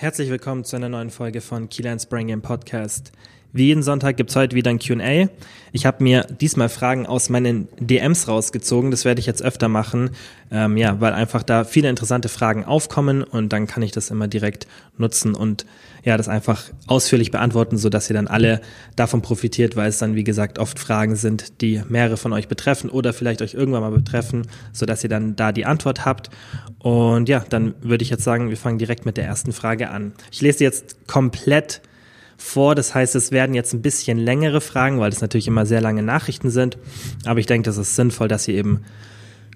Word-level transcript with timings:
Herzlich 0.00 0.30
willkommen 0.30 0.64
zu 0.64 0.76
einer 0.76 0.88
neuen 0.88 1.10
Folge 1.10 1.42
von 1.42 1.68
Keyline 1.68 2.00
Spring 2.00 2.28
Game 2.28 2.40
Podcast. 2.40 3.12
Wie 3.52 3.66
jeden 3.66 3.82
Sonntag 3.82 4.16
gibt's 4.16 4.36
heute 4.36 4.54
wieder 4.54 4.70
ein 4.70 4.78
QA. 4.78 5.28
Ich 5.72 5.84
habe 5.84 6.02
mir 6.02 6.22
diesmal 6.40 6.68
Fragen 6.68 7.06
aus 7.06 7.30
meinen 7.30 7.68
DMs 7.78 8.28
rausgezogen. 8.28 8.92
Das 8.92 9.04
werde 9.04 9.20
ich 9.20 9.26
jetzt 9.26 9.42
öfter 9.42 9.68
machen, 9.68 10.10
ähm, 10.52 10.76
ja, 10.76 11.00
weil 11.00 11.12
einfach 11.12 11.42
da 11.42 11.64
viele 11.64 11.88
interessante 11.88 12.28
Fragen 12.28 12.64
aufkommen 12.64 13.24
und 13.24 13.52
dann 13.52 13.66
kann 13.66 13.82
ich 13.82 13.90
das 13.90 14.10
immer 14.10 14.28
direkt 14.28 14.68
nutzen 14.98 15.34
und 15.34 15.66
ja, 16.04 16.16
das 16.16 16.28
einfach 16.28 16.64
ausführlich 16.86 17.30
beantworten, 17.30 17.76
so 17.76 17.88
dass 17.88 18.08
ihr 18.08 18.14
dann 18.14 18.28
alle 18.28 18.60
davon 18.96 19.20
profitiert, 19.20 19.76
weil 19.76 19.88
es 19.88 19.98
dann, 19.98 20.14
wie 20.14 20.24
gesagt, 20.24 20.58
oft 20.58 20.78
Fragen 20.78 21.16
sind, 21.16 21.60
die 21.60 21.82
mehrere 21.88 22.16
von 22.16 22.32
euch 22.32 22.48
betreffen 22.48 22.88
oder 22.88 23.12
vielleicht 23.12 23.42
euch 23.42 23.54
irgendwann 23.54 23.82
mal 23.82 23.90
betreffen, 23.90 24.46
so 24.72 24.86
dass 24.86 25.02
ihr 25.02 25.10
dann 25.10 25.36
da 25.36 25.52
die 25.52 25.66
Antwort 25.66 26.04
habt. 26.04 26.30
Und 26.78 27.28
ja, 27.28 27.44
dann 27.48 27.74
würde 27.82 28.02
ich 28.02 28.10
jetzt 28.10 28.24
sagen, 28.24 28.48
wir 28.48 28.56
fangen 28.56 28.78
direkt 28.78 29.06
mit 29.06 29.16
der 29.16 29.24
ersten 29.24 29.52
Frage 29.52 29.90
an. 29.90 30.12
Ich 30.30 30.40
lese 30.40 30.64
jetzt 30.64 31.06
komplett 31.06 31.82
vor. 32.40 32.74
Das 32.74 32.94
heißt, 32.94 33.14
es 33.14 33.30
werden 33.30 33.54
jetzt 33.54 33.72
ein 33.72 33.82
bisschen 33.82 34.18
längere 34.18 34.60
Fragen, 34.60 34.98
weil 34.98 35.12
es 35.12 35.20
natürlich 35.20 35.46
immer 35.46 35.66
sehr 35.66 35.80
lange 35.80 36.02
Nachrichten 36.02 36.50
sind. 36.50 36.78
Aber 37.24 37.38
ich 37.38 37.46
denke, 37.46 37.66
das 37.66 37.76
ist 37.76 37.94
sinnvoll, 37.96 38.28
dass 38.28 38.48
ihr 38.48 38.54
eben 38.54 38.84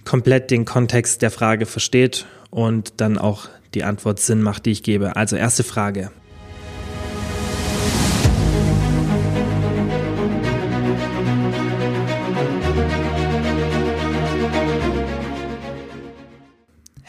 komplett 0.05 0.51
den 0.51 0.65
Kontext 0.65 1.23
der 1.23 1.30
Frage 1.30 1.66
versteht 1.66 2.27
und 2.51 2.95
dann 2.98 3.19
auch 3.19 3.48
die 3.74 3.84
Antwort 3.84 4.20
Sinn 4.20 4.43
macht, 4.43 4.66
die 4.66 4.70
ich 4.70 4.83
gebe. 4.83 5.16
Also 5.16 5.37
erste 5.37 5.65
Frage. 5.65 6.10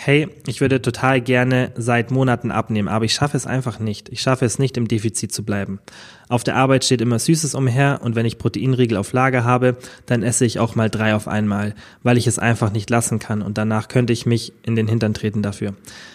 Hey, 0.05 0.27
ich 0.45 0.61
würde 0.61 0.83
total 0.83 1.19
gerne 1.19 1.71
seit 1.75 2.11
Monaten 2.11 2.51
abnehmen, 2.51 2.87
aber 2.87 3.05
ich 3.05 3.13
schaffe 3.15 3.35
es 3.35 3.47
einfach 3.47 3.79
nicht. 3.79 4.07
Ich 4.09 4.21
schaffe 4.21 4.45
es 4.45 4.59
nicht, 4.59 4.77
im 4.77 4.87
Defizit 4.87 5.33
zu 5.33 5.43
bleiben. 5.43 5.79
Auf 6.29 6.43
der 6.43 6.57
Arbeit 6.57 6.85
steht 6.85 7.01
immer 7.01 7.17
Süßes 7.17 7.55
umher 7.55 8.01
und 8.03 8.13
wenn 8.13 8.27
ich 8.27 8.37
Proteinriegel 8.37 8.97
auf 8.97 9.13
Lager 9.13 9.43
habe, 9.43 9.77
dann 10.05 10.21
esse 10.21 10.45
ich 10.45 10.59
auch 10.59 10.75
mal 10.75 10.91
drei 10.91 11.15
auf 11.15 11.27
einmal, 11.27 11.73
weil 12.03 12.19
ich 12.19 12.27
es 12.27 12.37
einfach 12.37 12.71
nicht 12.71 12.87
lassen 12.91 13.17
kann 13.17 13.41
und 13.41 13.57
danach 13.57 13.87
könnte 13.87 14.13
ich 14.13 14.27
mich 14.27 14.53
in 14.61 14.75
den 14.75 14.87
Hintern 14.87 15.15
treten 15.15 15.41
dafür. 15.41 15.73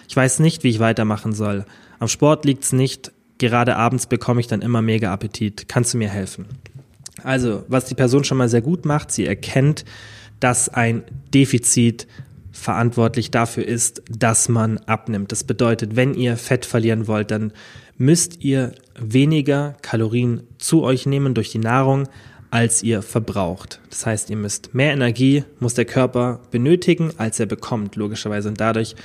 Ich 0.09 0.15
weiß 0.15 0.39
nicht, 0.39 0.63
wie 0.63 0.71
ich 0.71 0.79
weitermachen 0.79 1.33
soll. 1.33 1.65
Am 1.99 2.07
Sport 2.07 2.45
liegt's 2.45 2.73
nicht, 2.73 3.11
gerade 3.39 3.75
abends 3.75 4.07
bekomme 4.07 4.41
ich 4.41 4.47
dann 4.47 4.63
immer 4.63 4.83
mega 4.83 5.13
Appetit. 5.13 5.67
Kannst 5.67 5.95
du 5.95 5.99
mir 5.99 6.11
helfen? 6.11 6.47
Also, 7.25 7.65
was 7.67 7.87
die 7.87 7.97
Person 7.97 8.23
schon 8.23 8.39
mal 8.39 8.49
sehr 8.49 8.63
gut 8.63 8.85
macht, 8.85 9.11
sie 9.11 9.27
erkennt, 9.27 9.85
dass 10.39 10.69
ein 10.69 11.03
Defizit 11.35 12.07
verantwortlich 12.61 13.31
dafür 13.31 13.67
ist, 13.67 14.03
dass 14.11 14.49
man 14.49 14.79
abnimmt. 14.79 15.33
Das 15.33 15.45
bedeutet, 15.45 15.97
wenn 15.97 16.15
ihr 16.15 16.37
Fett 16.37 16.67
verlieren 16.67 17.07
wollt, 17.07 17.31
dann 17.31 17.53
müsst 17.97 18.43
ihr 18.43 18.73
weniger 18.99 19.77
Kalorien 19.83 20.43
zu 20.59 20.83
euch 20.83 21.07
nehmen 21.07 21.35
durch 21.35 21.51
die 21.51 21.59
Nahrung, 21.59 22.09
als 22.51 22.83
ihr 22.83 23.03
verbraucht. 23.03 23.81
Das 23.91 24.07
heißt, 24.07 24.31
ihr 24.31 24.37
müsst 24.37 24.75
mehr 24.75 24.93
Energie, 24.93 25.45
muss 25.61 25.75
der 25.75 25.85
Körper 25.85 26.41
benötigen, 26.51 27.13
als 27.17 27.39
er 27.39 27.47
bekommt, 27.47 27.97
logischerweise. 27.97 28.49
Und 28.49 28.61
dadurch 28.61 28.97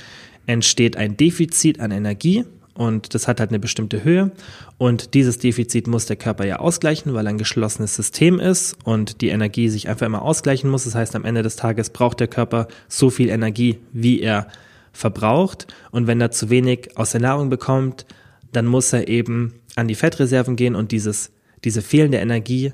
entsteht 0.46 0.96
ein 0.96 1.16
Defizit 1.16 1.80
an 1.80 1.90
Energie 1.90 2.44
und 2.76 3.14
das 3.14 3.26
hat 3.26 3.40
halt 3.40 3.50
eine 3.50 3.58
bestimmte 3.58 4.04
Höhe. 4.04 4.30
Und 4.78 5.14
dieses 5.14 5.38
Defizit 5.38 5.86
muss 5.86 6.06
der 6.06 6.16
Körper 6.16 6.44
ja 6.44 6.58
ausgleichen, 6.58 7.14
weil 7.14 7.26
er 7.26 7.30
ein 7.30 7.38
geschlossenes 7.38 7.94
System 7.96 8.38
ist 8.38 8.76
und 8.84 9.20
die 9.20 9.28
Energie 9.28 9.68
sich 9.68 9.88
einfach 9.88 10.06
immer 10.06 10.22
ausgleichen 10.22 10.70
muss. 10.70 10.84
Das 10.84 10.94
heißt, 10.94 11.16
am 11.16 11.24
Ende 11.24 11.42
des 11.42 11.56
Tages 11.56 11.90
braucht 11.90 12.20
der 12.20 12.28
Körper 12.28 12.68
so 12.88 13.10
viel 13.10 13.28
Energie, 13.28 13.78
wie 13.92 14.20
er 14.20 14.48
verbraucht. 14.92 15.66
Und 15.90 16.06
wenn 16.06 16.20
er 16.20 16.30
zu 16.30 16.50
wenig 16.50 16.96
aus 16.96 17.12
der 17.12 17.20
Nahrung 17.20 17.50
bekommt, 17.50 18.06
dann 18.52 18.66
muss 18.66 18.92
er 18.92 19.08
eben 19.08 19.54
an 19.74 19.88
die 19.88 19.94
Fettreserven 19.94 20.56
gehen 20.56 20.74
und 20.74 20.92
dieses, 20.92 21.30
diese 21.64 21.82
fehlende 21.82 22.18
Energie 22.18 22.72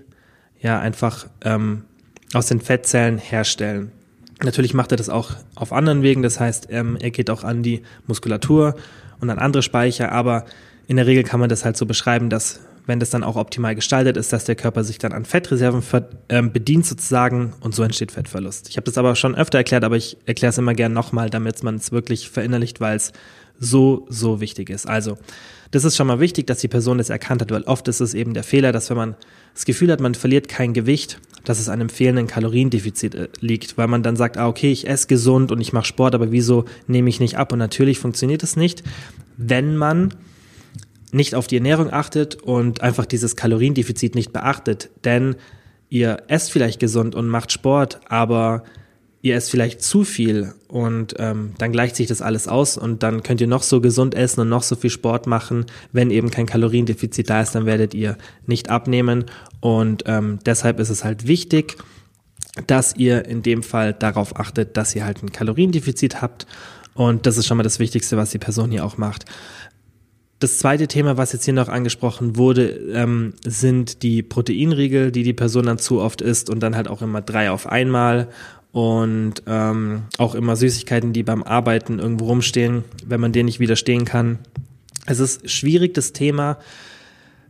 ja 0.61 0.78
einfach 0.78 1.27
ähm, 1.45 1.84
aus 2.33 2.47
den 2.47 2.61
Fettzellen 2.61 3.18
herstellen. 3.18 3.92
Natürlich 4.42 4.74
macht 4.74 4.91
er 4.92 4.96
das 4.96 5.08
auch 5.08 5.33
auf 5.55 5.73
anderen 5.73 6.02
Wegen. 6.02 6.23
Das 6.23 6.41
heißt, 6.41 6.68
ähm, 6.70 6.96
er 7.01 7.11
geht 7.11 7.30
auch 7.30 7.45
an 7.45 7.62
die 7.62 7.83
Muskulatur 8.07 8.74
und 9.22 9.30
an 9.30 9.38
andere 9.38 9.62
Speicher, 9.62 10.12
aber 10.12 10.44
in 10.88 10.96
der 10.96 11.06
Regel 11.06 11.22
kann 11.22 11.40
man 11.40 11.48
das 11.48 11.64
halt 11.64 11.77
so 11.77 11.86
beschreiben, 11.86 12.28
dass 12.28 12.60
wenn 12.86 12.98
das 12.98 13.10
dann 13.10 13.22
auch 13.22 13.36
optimal 13.36 13.77
gestaltet 13.77 14.16
ist, 14.16 14.33
dass 14.33 14.44
der 14.44 14.56
Körper 14.56 14.83
sich 14.83 14.98
dann 14.98 15.12
an 15.12 15.24
Fettreserven 15.24 15.83
äh, 16.27 16.42
bedient 16.42 16.84
sozusagen 16.84 17.52
und 17.61 17.77
so 17.77 17.84
entsteht 17.84 18.11
Fettverlust. 18.11 18.68
Ich 18.68 18.77
habe 18.77 18.84
das 18.84 18.98
aber 18.98 19.14
schon 19.14 19.36
öfter 19.36 19.58
erklärt, 19.58 19.84
aber 19.84 19.96
ich 19.96 20.16
erkläre 20.27 20.50
es 20.50 20.58
immer 20.58 20.74
gern 20.74 20.92
nochmal, 20.92 21.30
damit 21.30 21.62
man 21.62 21.77
es 21.77 21.92
wirklich 21.92 22.28
verinnerlicht, 22.28 22.80
weil 22.80 22.96
es 22.96 23.12
so, 23.61 24.06
so 24.08 24.40
wichtig 24.40 24.68
ist. 24.68 24.88
Also, 24.88 25.16
das 25.70 25.84
ist 25.84 25.96
schon 25.96 26.08
mal 26.08 26.18
wichtig, 26.18 26.48
dass 26.48 26.58
die 26.58 26.68
Person 26.68 26.98
das 26.98 27.08
erkannt 27.08 27.40
hat, 27.40 27.52
weil 27.52 27.62
oft 27.62 27.86
ist 27.86 28.00
es 28.00 28.14
eben 28.14 28.34
der 28.34 28.42
Fehler, 28.42 28.72
dass 28.72 28.90
wenn 28.90 28.96
man 28.96 29.14
das 29.55 29.64
Gefühl 29.64 29.90
hat, 29.92 30.01
man 30.01 30.14
verliert 30.14 30.48
kein 30.48 30.73
Gewicht, 30.73 31.20
dass 31.45 31.58
es 31.58 31.68
an 31.68 31.80
einem 31.80 31.89
fehlenden 31.89 32.27
Kaloriendefizit 32.27 33.14
äh, 33.14 33.29
liegt, 33.40 33.77
weil 33.77 33.89
man 33.89 34.02
dann 34.02 34.17
sagt, 34.17 34.36
ah, 34.36 34.48
okay, 34.48 34.70
ich 34.70 34.89
esse 34.89 35.07
gesund 35.07 35.52
und 35.52 35.61
ich 35.61 35.73
mache 35.73 35.86
Sport, 35.86 36.14
aber 36.14 36.33
wieso 36.33 36.64
nehme 36.86 37.08
ich 37.08 37.20
nicht 37.20 37.36
ab? 37.36 37.52
Und 37.52 37.58
natürlich 37.58 37.98
funktioniert 37.98 38.42
es 38.42 38.57
nicht, 38.57 38.83
wenn 39.36 39.77
man 39.77 40.14
nicht 41.11 41.35
auf 41.35 41.46
die 41.46 41.57
Ernährung 41.57 41.92
achtet 41.92 42.36
und 42.36 42.80
einfach 42.80 43.07
dieses 43.07 43.36
Kaloriendefizit 43.36 44.14
nicht 44.14 44.33
beachtet. 44.33 44.91
Denn 45.05 45.36
ihr 45.91 46.23
esst 46.29 46.51
vielleicht 46.51 46.80
gesund 46.80 47.14
und 47.14 47.29
macht 47.29 47.52
Sport, 47.52 48.01
aber 48.08 48.64
ihr 49.22 49.36
esst 49.36 49.50
vielleicht 49.50 49.83
zu 49.83 50.02
viel 50.02 50.52
und 50.66 51.14
ähm, 51.18 51.52
dann 51.58 51.70
gleicht 51.70 51.94
sich 51.94 52.08
das 52.08 52.20
alles 52.20 52.48
aus 52.48 52.77
und 52.77 53.05
dann 53.05 53.22
könnt 53.22 53.40
ihr 53.40 53.46
noch 53.46 53.62
so 53.62 53.80
gesund 53.80 54.14
essen 54.16 54.40
und 54.40 54.48
noch 54.48 54.64
so 54.64 54.74
viel 54.74 54.90
Sport 54.90 55.28
machen. 55.28 55.66
Wenn 55.92 56.10
eben 56.10 56.30
kein 56.30 56.46
Kaloriendefizit 56.46 57.30
da 57.30 57.40
ist, 57.40 57.55
dann 57.55 57.64
werdet 57.64 57.94
ihr 57.94 58.18
nicht 58.46 58.68
abnehmen 58.68 59.27
und 59.61 60.02
ähm, 60.06 60.40
deshalb 60.44 60.80
ist 60.80 60.90
es 60.90 61.05
halt 61.05 61.28
wichtig, 61.28 61.77
dass 62.66 62.96
ihr 62.96 63.24
in 63.24 63.42
dem 63.42 63.62
Fall 63.62 63.94
darauf 63.94 64.38
achtet, 64.38 64.77
dass 64.77 64.94
ihr 64.96 65.05
halt 65.05 65.22
ein 65.22 65.32
Kaloriendefizit 65.32 66.20
habt 66.20 66.48
und 66.94 67.24
das 67.24 67.36
ist 67.36 67.46
schon 67.46 67.56
mal 67.56 67.62
das 67.62 67.78
Wichtigste, 67.78 68.16
was 68.16 68.30
die 68.30 68.38
Person 68.38 68.72
hier 68.72 68.84
auch 68.84 68.98
macht. 68.98 69.24
Das 70.40 70.58
zweite 70.58 70.88
Thema, 70.88 71.16
was 71.16 71.32
jetzt 71.32 71.44
hier 71.44 71.55
noch 71.55 71.68
angesprochen 71.68 72.36
wurde, 72.36 72.70
ähm, 72.92 73.34
sind 73.46 74.02
die 74.02 74.24
Proteinriegel, 74.24 75.12
die 75.12 75.22
die 75.22 75.32
Person 75.32 75.66
dann 75.66 75.78
zu 75.78 76.00
oft 76.00 76.20
isst 76.20 76.50
und 76.50 76.58
dann 76.58 76.74
halt 76.74 76.88
auch 76.88 77.00
immer 77.00 77.22
drei 77.22 77.52
auf 77.52 77.68
einmal 77.68 78.27
und 78.72 79.42
ähm, 79.46 80.05
auch 80.18 80.34
immer 80.34 80.56
Süßigkeiten, 80.56 81.12
die 81.12 81.22
beim 81.22 81.42
Arbeiten 81.42 81.98
irgendwo 81.98 82.27
rumstehen, 82.27 82.84
wenn 83.06 83.20
man 83.20 83.33
denen 83.33 83.46
nicht 83.46 83.60
widerstehen 83.60 84.05
kann. 84.05 84.38
Es 85.06 85.20
ist 85.20 85.48
schwierig, 85.50 85.94
das 85.94 86.12
Thema. 86.12 86.58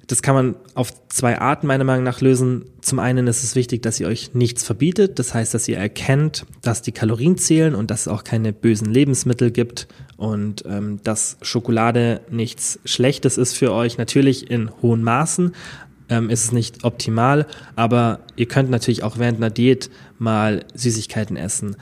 Das 0.08 0.20
kann 0.20 0.34
man 0.34 0.56
auf 0.74 0.92
zwei 1.08 1.40
Arten 1.40 1.68
meiner 1.68 1.84
Meinung 1.84 2.02
nach 2.02 2.20
lösen. 2.20 2.64
Zum 2.80 2.98
einen 2.98 3.28
ist 3.28 3.44
es 3.44 3.54
wichtig, 3.54 3.82
dass 3.82 4.00
ihr 4.00 4.08
euch 4.08 4.34
nichts 4.34 4.64
verbietet. 4.64 5.18
Das 5.20 5.32
heißt, 5.32 5.54
dass 5.54 5.68
ihr 5.68 5.78
erkennt, 5.78 6.44
dass 6.60 6.82
die 6.82 6.92
Kalorien 6.92 7.38
zählen 7.38 7.74
und 7.74 7.90
dass 7.90 8.02
es 8.02 8.08
auch 8.08 8.24
keine 8.24 8.52
bösen 8.52 8.92
Lebensmittel 8.92 9.52
gibt 9.52 9.86
und 10.16 10.64
ähm, 10.66 11.00
dass 11.04 11.38
Schokolade 11.40 12.20
nichts 12.30 12.80
Schlechtes 12.84 13.38
ist 13.38 13.54
für 13.56 13.72
euch. 13.72 13.96
Natürlich 13.96 14.50
in 14.50 14.70
hohen 14.82 15.04
Maßen, 15.04 15.54
ähm, 16.08 16.30
ist 16.30 16.44
es 16.44 16.52
nicht 16.52 16.84
optimal, 16.84 17.46
aber 17.76 18.20
ihr 18.36 18.46
könnt 18.46 18.70
natürlich 18.70 19.02
auch 19.02 19.18
während 19.18 19.38
einer 19.38 19.50
Diät 19.50 19.90
mal 20.18 20.64
Süßigkeiten 20.74 21.36
essen. 21.36 21.76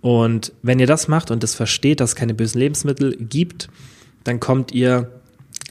Und 0.00 0.52
wenn 0.62 0.80
ihr 0.80 0.86
das 0.86 1.08
macht 1.08 1.30
und 1.30 1.42
das 1.42 1.54
versteht, 1.54 2.00
dass 2.00 2.10
es 2.10 2.16
keine 2.16 2.34
bösen 2.34 2.58
Lebensmittel 2.58 3.16
gibt, 3.16 3.68
dann 4.24 4.40
kommt 4.40 4.72
ihr 4.72 5.10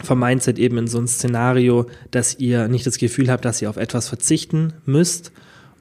vom 0.03 0.19
Mindset 0.19 0.57
eben 0.57 0.77
in 0.77 0.87
so 0.87 0.99
ein 0.99 1.07
Szenario, 1.07 1.85
dass 2.11 2.39
ihr 2.39 2.67
nicht 2.67 2.87
das 2.87 2.97
Gefühl 2.97 3.29
habt, 3.29 3.45
dass 3.45 3.61
ihr 3.61 3.69
auf 3.69 3.77
etwas 3.77 4.07
verzichten 4.07 4.73
müsst. 4.85 5.31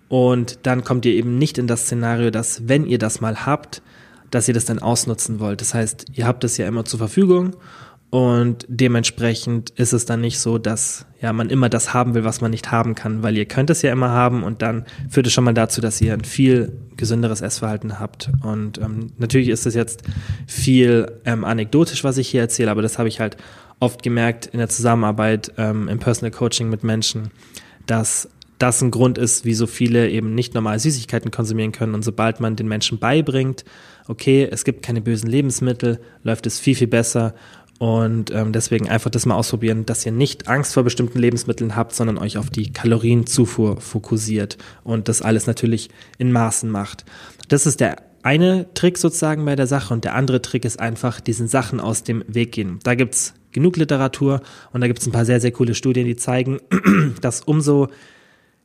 Und 0.08 0.58
dann 0.64 0.82
kommt 0.82 1.06
ihr 1.06 1.14
eben 1.14 1.38
nicht 1.38 1.58
in 1.58 1.68
das 1.68 1.82
Szenario, 1.82 2.30
dass 2.30 2.68
wenn 2.68 2.86
ihr 2.86 2.98
das 2.98 3.20
mal 3.20 3.46
habt, 3.46 3.82
dass 4.30 4.48
ihr 4.48 4.54
das 4.54 4.64
dann 4.64 4.78
ausnutzen 4.78 5.40
wollt. 5.40 5.60
Das 5.60 5.74
heißt, 5.74 6.06
ihr 6.14 6.26
habt 6.26 6.44
es 6.44 6.56
ja 6.56 6.66
immer 6.66 6.84
zur 6.84 6.98
Verfügung 6.98 7.56
und 8.10 8.66
dementsprechend 8.68 9.70
ist 9.70 9.92
es 9.92 10.04
dann 10.04 10.20
nicht 10.20 10.40
so, 10.40 10.58
dass 10.58 11.06
ja 11.20 11.32
man 11.32 11.48
immer 11.48 11.68
das 11.68 11.94
haben 11.94 12.14
will, 12.14 12.24
was 12.24 12.40
man 12.40 12.50
nicht 12.50 12.72
haben 12.72 12.96
kann, 12.96 13.22
weil 13.22 13.36
ihr 13.36 13.46
könnt 13.46 13.70
es 13.70 13.82
ja 13.82 13.92
immer 13.92 14.10
haben 14.10 14.42
und 14.42 14.62
dann 14.62 14.84
führt 15.08 15.28
es 15.28 15.32
schon 15.32 15.44
mal 15.44 15.54
dazu, 15.54 15.80
dass 15.80 16.00
ihr 16.00 16.12
ein 16.12 16.24
viel 16.24 16.72
gesünderes 16.96 17.40
Essverhalten 17.40 18.00
habt. 18.00 18.30
Und 18.42 18.78
ähm, 18.78 19.12
natürlich 19.18 19.48
ist 19.48 19.64
es 19.64 19.74
jetzt 19.74 20.02
viel 20.48 21.20
ähm, 21.24 21.44
anekdotisch, 21.44 22.02
was 22.02 22.18
ich 22.18 22.28
hier 22.28 22.40
erzähle, 22.40 22.72
aber 22.72 22.82
das 22.82 22.98
habe 22.98 23.08
ich 23.08 23.20
halt 23.20 23.36
oft 23.78 24.02
gemerkt 24.02 24.46
in 24.46 24.58
der 24.58 24.68
Zusammenarbeit 24.68 25.52
ähm, 25.56 25.86
im 25.86 26.00
Personal 26.00 26.32
Coaching 26.32 26.68
mit 26.68 26.82
Menschen, 26.82 27.30
dass 27.86 28.28
das 28.58 28.82
ein 28.82 28.90
Grund 28.90 29.18
ist, 29.18 29.44
wie 29.44 29.54
so 29.54 29.66
viele 29.66 30.10
eben 30.10 30.34
nicht 30.34 30.54
normal 30.54 30.78
Süßigkeiten 30.78 31.30
konsumieren 31.30 31.72
können. 31.72 31.94
Und 31.94 32.04
sobald 32.04 32.40
man 32.40 32.56
den 32.56 32.68
Menschen 32.68 32.98
beibringt, 32.98 33.64
okay, 34.06 34.46
es 34.50 34.64
gibt 34.64 34.82
keine 34.82 35.00
bösen 35.00 35.30
Lebensmittel, 35.30 36.00
läuft 36.24 36.46
es 36.46 36.58
viel, 36.58 36.74
viel 36.74 36.88
besser 36.88 37.34
und 37.80 38.30
ähm, 38.30 38.52
deswegen 38.52 38.90
einfach 38.90 39.10
das 39.10 39.24
mal 39.24 39.36
ausprobieren, 39.36 39.86
dass 39.86 40.04
ihr 40.04 40.12
nicht 40.12 40.48
Angst 40.48 40.74
vor 40.74 40.82
bestimmten 40.82 41.18
Lebensmitteln 41.18 41.76
habt, 41.76 41.94
sondern 41.94 42.18
euch 42.18 42.36
auf 42.36 42.50
die 42.50 42.74
Kalorienzufuhr 42.74 43.80
fokussiert 43.80 44.58
und 44.84 45.08
das 45.08 45.22
alles 45.22 45.46
natürlich 45.46 45.88
in 46.18 46.30
Maßen 46.30 46.70
macht. 46.70 47.06
Das 47.48 47.64
ist 47.64 47.80
der 47.80 47.96
eine 48.22 48.66
Trick 48.74 48.98
sozusagen 48.98 49.46
bei 49.46 49.56
der 49.56 49.66
Sache 49.66 49.94
und 49.94 50.04
der 50.04 50.14
andere 50.14 50.42
Trick 50.42 50.66
ist 50.66 50.78
einfach 50.78 51.22
diesen 51.22 51.48
Sachen 51.48 51.80
aus 51.80 52.02
dem 52.02 52.22
Weg 52.28 52.52
gehen. 52.52 52.80
Da 52.82 52.94
gibt's 52.94 53.32
genug 53.50 53.78
Literatur 53.78 54.42
und 54.74 54.82
da 54.82 54.86
gibt's 54.86 55.06
ein 55.06 55.12
paar 55.12 55.24
sehr, 55.24 55.40
sehr 55.40 55.52
coole 55.52 55.74
Studien, 55.74 56.04
die 56.04 56.16
zeigen, 56.16 56.58
dass 57.22 57.40
umso 57.40 57.88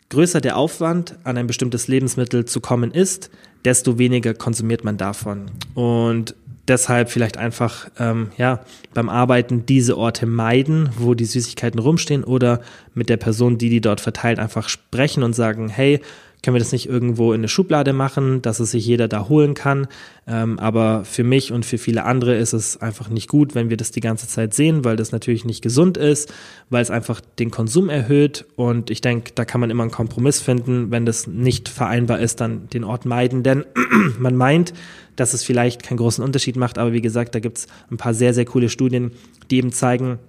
größer 0.10 0.42
der 0.42 0.58
Aufwand, 0.58 1.16
an 1.24 1.38
ein 1.38 1.48
bestimmtes 1.48 1.88
Lebensmittel 1.88 2.44
zu 2.44 2.60
kommen 2.60 2.92
ist, 2.92 3.30
desto 3.64 3.98
weniger 3.98 4.34
konsumiert 4.34 4.84
man 4.84 4.98
davon. 4.98 5.52
Und 5.74 6.36
deshalb 6.68 7.10
vielleicht 7.10 7.38
einfach 7.38 7.90
ähm, 8.00 8.32
ja 8.38 8.62
beim 8.94 9.10
Arbeiten 9.10 9.66
diese 9.66 9.98
Orte 9.98 10.26
meiden, 10.26 10.90
wo 10.98 11.14
die 11.14 11.26
Süßigkeiten 11.26 11.80
rumstehen 11.80 12.24
oder 12.24 12.62
mit 12.94 13.10
der 13.10 13.18
Person, 13.18 13.58
die 13.58 13.70
die 13.70 13.82
dort 13.82 14.02
verteilt, 14.02 14.40
einfach 14.40 14.70
sprechen 14.70 15.24
und 15.24 15.34
sagen, 15.34 15.70
hey, 15.70 16.02
können 16.46 16.54
wir 16.54 16.60
das 16.60 16.72
nicht 16.72 16.88
irgendwo 16.88 17.34
in 17.34 17.40
eine 17.40 17.48
Schublade 17.48 17.92
machen, 17.92 18.44
dass 18.44 18.60
es 18.60 18.70
sich 18.70 18.86
jeder 18.86 19.08
da 19.08 19.28
holen 19.28 19.56
kann. 19.56 19.88
Ähm, 20.28 20.60
aber 20.60 21.04
für 21.04 21.24
mich 21.24 21.52
und 21.52 21.66
für 21.66 21.80
viele 21.80 22.06
andere 22.06 22.36
ist 22.36 22.54
es 22.54 22.80
einfach 22.80 23.10
nicht 23.10 23.28
gut, 23.28 23.56
wenn 23.56 23.72
wir 23.72 23.78
das 23.78 23.90
die 23.90 24.00
ganze 24.00 24.28
Zeit 24.28 24.54
sehen, 24.54 24.86
weil 24.86 24.96
das 24.96 25.12
natürlich 25.12 25.44
nicht 25.44 25.64
gesund 25.64 25.98
ist, 25.98 26.32
weil 26.70 26.84
es 26.84 26.92
einfach 26.92 27.20
den 27.40 27.50
Konsum 27.50 27.90
erhöht. 27.90 28.46
Und 28.56 28.92
ich 28.92 29.02
denke, 29.02 29.32
da 29.34 29.44
kann 29.44 29.60
man 29.60 29.72
immer 29.72 29.82
einen 29.82 29.92
Kompromiss 29.92 30.40
finden. 30.40 30.92
Wenn 30.92 31.08
das 31.08 31.26
nicht 31.26 31.68
vereinbar 31.68 32.20
ist, 32.20 32.42
dann 32.42 32.70
den 32.70 32.84
Ort 32.84 33.06
meiden. 33.06 33.42
Denn 33.42 33.66
man 34.20 34.36
meint, 34.36 34.72
dass 35.16 35.34
es 35.34 35.44
vielleicht 35.44 35.82
keinen 35.82 35.98
großen 35.98 36.24
Unterschied 36.24 36.58
macht. 36.58 36.78
Aber 36.78 36.94
wie 36.94 37.02
gesagt, 37.02 37.34
da 37.34 37.40
gibt 37.40 37.58
es 37.58 37.68
ein 37.90 37.98
paar 37.98 38.14
sehr, 38.14 38.36
sehr 38.36 38.46
coole 38.46 38.70
Studien, 38.70 39.14
die 39.50 39.58
eben 39.58 39.72
zeigen, 39.72 40.20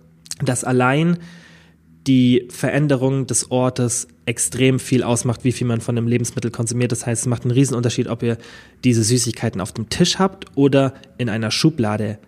dass 0.43 0.65
allein 0.65 1.19
die 2.07 2.49
Veränderung 2.51 3.27
des 3.27 3.51
Ortes 3.51 4.09
extrem 4.27 4.79
viel 4.79 5.03
ausmacht, 5.03 5.45
wie 5.45 5.53
viel 5.53 5.67
man 5.67 5.81
von 5.81 5.97
einem 5.97 6.09
Lebensmittel 6.09 6.51
konsumiert. 6.51 6.93
Das 6.93 7.07
heißt, 7.07 7.23
es 7.23 7.29
macht 7.29 7.43
einen 7.43 7.53
Riesenunterschied, 7.53 8.09
ob 8.09 8.23
ihr 8.23 8.37
diese 8.85 9.03
Süßigkeiten 9.03 9.61
auf 9.61 9.73
dem 9.73 9.89
Tisch 9.89 10.19
habt 10.19 10.47
oder 10.57 10.95
in 11.17 11.29
einer 11.29 11.51
Schublade 11.51 12.19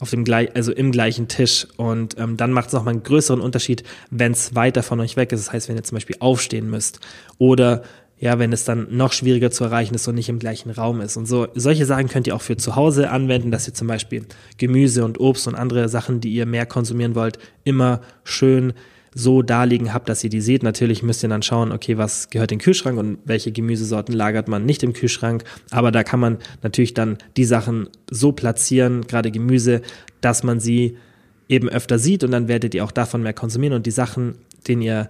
auf 0.00 0.10
dem 0.10 0.24
gleich, 0.24 0.56
also 0.56 0.72
im 0.72 0.90
gleichen 0.90 1.28
Tisch. 1.28 1.68
Und 1.76 2.18
ähm, 2.18 2.36
dann 2.36 2.52
macht 2.52 2.68
es 2.68 2.72
nochmal 2.72 2.94
einen 2.94 3.04
größeren 3.04 3.40
Unterschied, 3.40 3.84
wenn 4.10 4.32
es 4.32 4.54
weiter 4.54 4.82
von 4.82 4.98
euch 4.98 5.16
weg 5.16 5.30
ist. 5.30 5.46
Das 5.46 5.52
heißt, 5.52 5.68
wenn 5.68 5.76
ihr 5.76 5.84
zum 5.84 5.96
Beispiel 5.96 6.16
aufstehen 6.18 6.68
müsst 6.68 6.98
oder 7.38 7.82
ja, 8.18 8.38
wenn 8.38 8.52
es 8.52 8.64
dann 8.64 8.86
noch 8.96 9.12
schwieriger 9.12 9.50
zu 9.50 9.64
erreichen 9.64 9.96
ist 9.96 10.06
und 10.06 10.14
nicht 10.14 10.28
im 10.28 10.38
gleichen 10.38 10.70
Raum 10.70 11.00
ist. 11.00 11.16
Und 11.16 11.26
so, 11.26 11.48
solche 11.54 11.86
Sachen 11.86 12.08
könnt 12.08 12.28
ihr 12.28 12.36
auch 12.36 12.42
für 12.42 12.56
zu 12.56 12.76
Hause 12.76 13.10
anwenden, 13.10 13.50
dass 13.50 13.66
ihr 13.66 13.74
zum 13.74 13.88
Beispiel 13.88 14.26
Gemüse 14.58 15.04
und 15.04 15.18
Obst 15.18 15.48
und 15.48 15.56
andere 15.56 15.88
Sachen, 15.88 16.20
die 16.20 16.32
ihr 16.32 16.46
mehr 16.46 16.64
konsumieren 16.64 17.16
wollt, 17.16 17.40
immer 17.64 18.00
schön 18.22 18.74
so 19.14 19.42
darlegen 19.42 19.92
habt, 19.92 20.08
dass 20.08 20.24
ihr 20.24 20.30
die 20.30 20.40
seht. 20.40 20.62
Natürlich 20.62 21.02
müsst 21.02 21.22
ihr 21.22 21.28
dann 21.28 21.42
schauen, 21.42 21.72
okay, 21.72 21.98
was 21.98 22.30
gehört 22.30 22.52
in 22.52 22.58
den 22.58 22.64
Kühlschrank 22.64 22.98
und 22.98 23.18
welche 23.24 23.52
Gemüsesorten 23.52 24.14
lagert 24.14 24.48
man 24.48 24.64
nicht 24.64 24.82
im 24.82 24.92
Kühlschrank. 24.92 25.44
Aber 25.70 25.90
da 25.90 26.02
kann 26.02 26.20
man 26.20 26.38
natürlich 26.62 26.94
dann 26.94 27.18
die 27.36 27.44
Sachen 27.44 27.88
so 28.10 28.32
platzieren, 28.32 29.06
gerade 29.06 29.30
Gemüse, 29.30 29.82
dass 30.20 30.42
man 30.42 30.60
sie 30.60 30.96
eben 31.48 31.68
öfter 31.68 31.98
sieht 31.98 32.24
und 32.24 32.30
dann 32.30 32.48
werdet 32.48 32.74
ihr 32.74 32.84
auch 32.84 32.92
davon 32.92 33.22
mehr 33.22 33.34
konsumieren 33.34 33.74
und 33.74 33.86
die 33.86 33.90
Sachen, 33.90 34.36
denen 34.66 34.82
ihr 34.82 35.08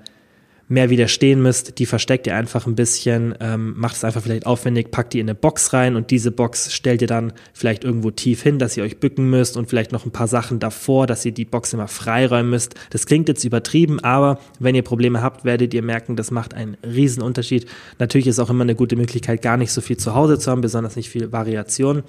mehr 0.73 0.89
widerstehen 0.89 1.43
müsst, 1.43 1.79
die 1.79 1.87
versteckt 1.87 2.27
ihr 2.27 2.35
einfach 2.35 2.67
ein 2.67 2.75
bisschen, 2.75 3.35
ähm, 3.41 3.75
macht 3.77 3.97
es 3.97 4.05
einfach 4.05 4.23
vielleicht 4.23 4.47
aufwendig, 4.47 4.91
packt 4.91 5.13
die 5.13 5.21
in 5.21 5.27
eine 5.27 5.35
Box 5.35 5.75
rein 5.75 5.97
und 5.97 6.11
diese 6.11 6.31
Box 6.31 6.73
stellt 6.73 7.03
ihr 7.03 7.09
dann 7.09 7.35
vielleicht 7.53 7.85
irgendwo 7.85 8.11
tief 8.11 8.43
hin, 8.43 8.59
dass 8.59 8.77
ihr 8.77 8.83
euch 8.83 8.99
bücken 8.99 9.29
müsst 9.29 9.59
und 9.59 9.69
vielleicht 9.69 9.93
noch 9.93 10.07
ein 10.07 10.13
paar 10.13 10.29
Sachen 10.29 10.61
davor, 10.61 11.07
dass 11.07 11.27
ihr 11.27 11.33
die 11.33 11.45
Box 11.45 11.75
immer 11.75 11.89
freiräumen 11.89 12.51
müsst. 12.51 12.75
Das 12.89 13.05
klingt 13.05 13.29
jetzt 13.29 13.45
übertrieben, 13.45 14.01
aber 14.01 14.41
wenn 14.59 14.75
ihr 14.75 14.83
Probleme 14.83 15.21
habt, 15.21 15.45
werdet 15.45 15.75
ihr 15.75 15.83
merken, 15.83 16.17
das 16.17 16.31
macht 16.31 16.55
einen 16.55 16.79
riesen 16.83 17.23
Unterschied. 17.23 17.67
Natürlich 17.99 18.27
ist 18.27 18.39
auch 18.39 18.49
immer 18.49 18.65
eine 18.65 18.75
gute 18.75 18.97
Möglichkeit, 18.97 19.43
gar 19.43 19.59
nicht 19.59 19.73
so 19.73 19.83
viel 19.83 19.99
zu 19.99 20.15
Hause 20.15 20.39
zu 20.39 20.51
haben, 20.51 20.63
besonders 20.63 20.97
nicht 20.97 21.11
viel 21.11 21.33
Variation. 21.33 22.03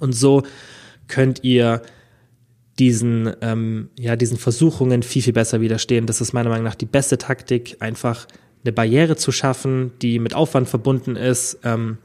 Und 0.00 0.12
so 0.12 0.42
könnt 1.08 1.44
ihr 1.44 1.80
diesen, 2.78 3.32
ähm, 3.40 3.88
ja, 3.98 4.16
diesen 4.16 4.38
Versuchungen 4.38 5.02
viel, 5.02 5.22
viel 5.22 5.32
besser 5.32 5.60
widerstehen. 5.60 6.06
Das 6.06 6.20
ist 6.20 6.32
meiner 6.32 6.50
Meinung 6.50 6.64
nach 6.64 6.74
die 6.74 6.86
beste 6.86 7.18
Taktik, 7.18 7.76
einfach 7.80 8.26
eine 8.64 8.72
Barriere 8.72 9.16
zu 9.16 9.32
schaffen, 9.32 9.92
die 10.02 10.18
mit 10.18 10.34
Aufwand 10.34 10.68
verbunden 10.68 11.16
ist. 11.16 11.58
Ähm, 11.64 11.98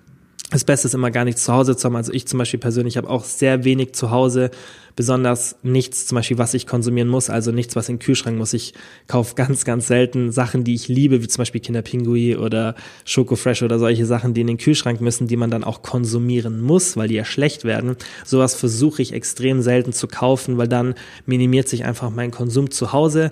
das 0.52 0.64
Beste 0.64 0.88
ist 0.88 0.94
immer 0.94 1.12
gar 1.12 1.26
nichts 1.26 1.44
zu 1.44 1.54
Hause 1.54 1.76
zu 1.76 1.86
haben. 1.86 1.96
Also 1.96 2.14
ich 2.14 2.28
zum 2.28 2.38
Beispiel 2.38 2.60
persönlich 2.60 2.98
habe 2.98 3.10
auch 3.10 3.24
sehr 3.24 3.64
wenig 3.64 3.94
zu 3.94 4.12
Hause, 4.12 4.52
besonders 4.96 5.56
nichts 5.64 6.06
zum 6.08 6.16
Beispiel, 6.16 6.38
was 6.38 6.54
ich 6.54 6.68
konsumieren 6.68 7.08
muss, 7.08 7.30
also 7.30 7.52
nichts, 7.52 7.76
was 7.76 7.90
in 7.90 7.96
den 7.96 8.00
Kühlschrank 8.00 8.38
muss. 8.38 8.54
Ich 8.54 8.74
kaufe 9.08 9.36
ganz, 9.36 9.66
ganz 9.66 9.88
selten 9.88 10.32
Sachen, 10.32 10.64
die 10.64 10.74
ich 10.74 10.88
liebe, 10.88 11.22
wie 11.22 11.28
zum 11.28 11.42
Beispiel 11.42 11.62
Kinderpingui 11.62 12.36
oder 12.36 12.76
Schoko 13.06 13.36
Fresh 13.36 13.64
oder 13.64 13.80
solche 13.80 14.06
Sachen, 14.06 14.34
die 14.34 14.42
in 14.42 14.48
den 14.48 14.58
Kühlschrank 14.58 15.02
müssen, 15.02 15.28
die 15.28 15.38
man 15.38 15.50
dann 15.50 15.64
auch 15.64 15.82
konsumieren 15.82 16.62
muss, 16.62 16.98
weil 16.98 17.08
die 17.08 17.16
ja 17.16 17.26
schlecht 17.26 17.64
werden. 17.64 17.96
Sowas 18.26 18.56
versuche 18.56 19.02
ich 19.02 19.14
extrem 19.14 19.62
selten 19.62 19.94
zu 19.94 20.08
kaufen, 20.08 20.58
weil 20.58 20.68
dann 20.68 20.96
minimiert 21.26 21.68
sich 21.68 21.86
einfach 21.86 22.10
mein 22.10 22.32
Konsum 22.32 22.72
zu 22.72 22.94
Hause 22.94 23.32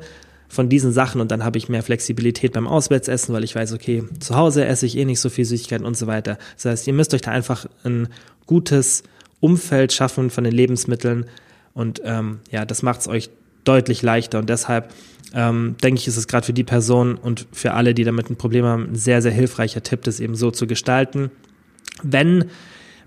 von 0.50 0.68
diesen 0.68 0.92
Sachen 0.92 1.22
und 1.22 1.30
dann 1.30 1.46
habe 1.46 1.60
ich 1.60 1.70
mehr 1.70 1.84
Flexibilität 1.84 2.54
beim 2.54 2.68
Auswärtsessen, 2.68 3.34
weil 3.34 3.44
ich 3.44 3.56
weiß, 3.56 3.72
okay, 3.74 4.04
zu 4.20 4.36
Hause 4.36 4.66
esse 4.66 4.88
ich 4.88 4.98
eh 4.98 5.06
nicht 5.06 5.20
so 5.20 5.30
viel 5.30 5.46
Süßigkeiten 5.46 5.86
und 5.86 5.96
so 5.96 6.08
weiter. 6.08 6.40
Das 6.56 6.66
heißt, 6.66 6.88
ihr 6.88 6.94
müsst 6.94 7.14
euch 7.14 7.22
da 7.22 7.32
einfach 7.32 7.68
ein 7.84 8.08
gutes 8.48 9.04
Umfeld 9.40 9.94
schaffen 9.94 10.32
von 10.32 10.44
den 10.44 10.54
Lebensmitteln 10.54 11.26
und 11.74 12.02
ähm, 12.04 12.40
ja, 12.52 12.66
das 12.66 12.84
macht 12.84 13.02
es 13.02 13.08
euch 13.08 13.30
deutlich 13.64 14.02
leichter 14.02 14.40
und 14.40 14.50
deshalb 14.50 14.92
ähm, 15.34 15.76
denke 15.84 16.00
ich, 16.00 16.08
ist 16.08 16.18
es 16.18 16.28
gerade 16.28 16.46
für 16.46 16.54
die 16.54 16.64
Person 16.64 17.16
und 17.16 17.48
für 17.52 17.74
alle, 17.74 17.94
die 17.94 18.04
damit 18.04 18.30
ein 18.30 18.36
Problem 18.36 18.66
haben, 18.66 18.92
ein 18.92 18.96
sehr, 18.96 19.22
sehr 19.22 19.32
hilfreicher 19.32 19.84
Tipp, 19.84 20.04
das 20.04 20.20
eben 20.20 20.36
so 20.36 20.52
zu 20.52 20.66
gestalten. 20.66 21.30
Wenn 22.02 22.46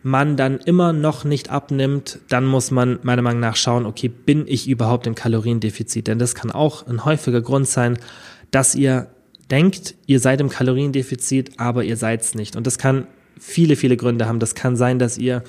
man 0.03 0.37
dann 0.37 0.59
immer 0.59 0.93
noch 0.93 1.25
nicht 1.25 1.51
abnimmt, 1.51 2.19
dann 2.29 2.45
muss 2.45 2.71
man 2.71 2.99
meiner 3.03 3.23
Meinung 3.23 3.41
nach 3.41 3.57
schauen, 3.57 3.87
okay, 3.87 4.09
bin 4.09 4.47
ich 4.47 4.69
überhaupt 4.69 5.07
im 5.07 5.15
Kaloriendefizit? 5.15 6.09
Denn 6.09 6.19
das 6.19 6.35
kann 6.35 6.51
auch 6.51 6.87
ein 6.87 7.05
häufiger 7.05 7.41
Grund 7.41 7.69
sein, 7.69 7.99
dass 8.51 8.75
ihr 8.75 9.09
denkt, 9.51 9.95
ihr 10.07 10.19
seid 10.19 10.41
im 10.41 10.49
Kaloriendefizit, 10.49 11.53
aber 11.59 11.85
ihr 11.85 11.97
seid 11.97 12.23
es 12.23 12.35
nicht. 12.35 12.57
Und 12.57 12.67
das 12.67 12.79
kann 12.79 13.07
viele, 13.39 13.77
viele 13.77 13.97
Gründe 13.97 14.27
haben. 14.27 14.41
Das 14.41 14.55
kann 14.55 14.77
sein, 14.77 14.99
dass 14.99 15.19
ihr 15.19 15.43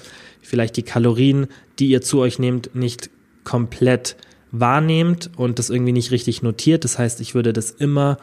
vielleicht 0.48 0.78
die 0.78 0.84
Kalorien, 0.84 1.48
die 1.80 1.88
ihr 1.88 2.01
zu 2.01 2.19
euch 2.19 2.40
nehmt, 2.40 2.75
nicht 2.75 3.10
komplett 3.44 4.16
wahrnehmt 4.51 5.31
und 5.36 5.60
das 5.60 5.69
irgendwie 5.69 5.92
nicht 5.92 6.12
richtig 6.12 6.44
notiert. 6.44 6.84
Das 6.84 7.00
heißt, 7.00 7.19
ich 7.22 7.36
würde 7.36 7.54
das 7.54 7.72
immer 7.72 8.18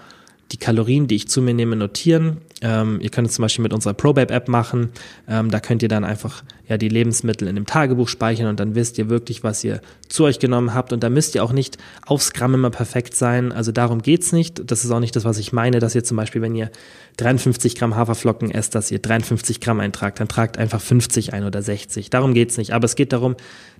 die 0.53 0.57
Kalorien, 0.57 1.07
die 1.07 1.15
ich 1.15 1.29
zu 1.29 1.41
mir 1.41 1.55
nehme, 1.55 1.77
notieren. 1.77 2.39
Ähm, 2.61 2.99
ihr 3.01 3.11
könnt 3.11 3.29
es 3.29 3.35
zum 3.35 3.43
Beispiel 3.43 3.63
mit 3.63 3.73
unserer 3.73 3.95
ProBabe-App 3.95 4.49
machen. 4.49 4.91
Ähm, 5.29 5.51
da 5.51 5.61
könnt 5.61 5.83
ihr 5.83 5.89
dann 5.89 6.05
einfach 6.05 6.43
ja 6.69 6.77
die 6.77 6.89
Lebensmittel 6.89 7.47
in 7.47 7.55
dem 7.55 7.67
Tagebuch 7.67 8.09
speichern 8.09 8.49
und 8.49 8.59
dann 8.59 8.75
wisst 8.75 8.99
ihr 8.99 9.09
wirklich, 9.09 9.45
was 9.45 9.63
ihr 9.63 9.81
zu 10.09 10.25
euch 10.25 10.41
genommen 10.41 10.75
habt. 10.75 10.93
Und 10.93 11.05
da 11.05 11.09
müsst 11.09 11.37
ihr 11.37 11.45
auch 11.45 11.53
nicht 11.53 11.79
aufs 12.05 12.33
Gramm 12.33 12.55
immer 12.55 12.71
perfekt 12.71 13.15
sein. 13.15 13.53
Also 13.53 13.71
darum 13.71 14.03
geht's 14.03 14.33
nicht. 14.33 14.71
Das 14.71 14.85
ist 14.85 14.91
auch 14.91 15.01
nicht 15.01 15.15
das, 15.15 15.25
was 15.25 15.39
ich 15.39 15.53
meine, 15.53 15.79
dass 15.79 15.95
ihr 15.95 16.03
zum 16.03 16.17
Beispiel, 16.17 16.43
wenn 16.43 16.57
ihr 16.57 16.71
53 17.19 17.77
Gramm 17.77 17.95
Haferflocken 17.95 18.51
esst, 18.51 18.75
dass 18.75 18.91
ihr 18.91 18.99
53 18.99 19.61
Gramm 19.61 19.79
eintragt, 19.79 20.19
dann 20.19 20.29
tragt 20.29 20.59
einfach 20.59 20.81
50 20.81 21.33
ein 21.33 21.45
oder 21.45 21.63
60. 21.63 22.11
Darum 22.11 22.35
geht's 22.35 22.59
nicht. 22.59 22.73
Aber 22.73 22.87
es 22.87 22.97
geht 22.97 23.13
darum, 23.13 23.37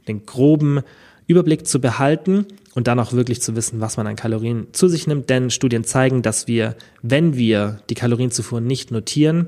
den 0.07 0.25
groben 0.25 0.83
Überblick 1.31 1.67
zu 1.67 1.81
behalten 1.81 2.45
und 2.75 2.89
dann 2.89 2.99
auch 2.99 3.13
wirklich 3.13 3.41
zu 3.41 3.55
wissen, 3.55 3.81
was 3.81 3.97
man 3.97 4.09
an 4.09 4.17
Kalorien 4.17 4.67
zu 4.73 4.89
sich 4.89 5.07
nimmt. 5.07 5.31
Denn 5.31 5.51
Studien 5.51 5.85
zeigen, 5.85 6.23
dass 6.23 6.49
wir, 6.49 6.75
wenn 7.03 7.37
wir 7.37 7.81
die 7.89 7.95
Kalorienzufuhr 7.95 8.61
nicht 8.61 8.91
notieren, 8.91 9.47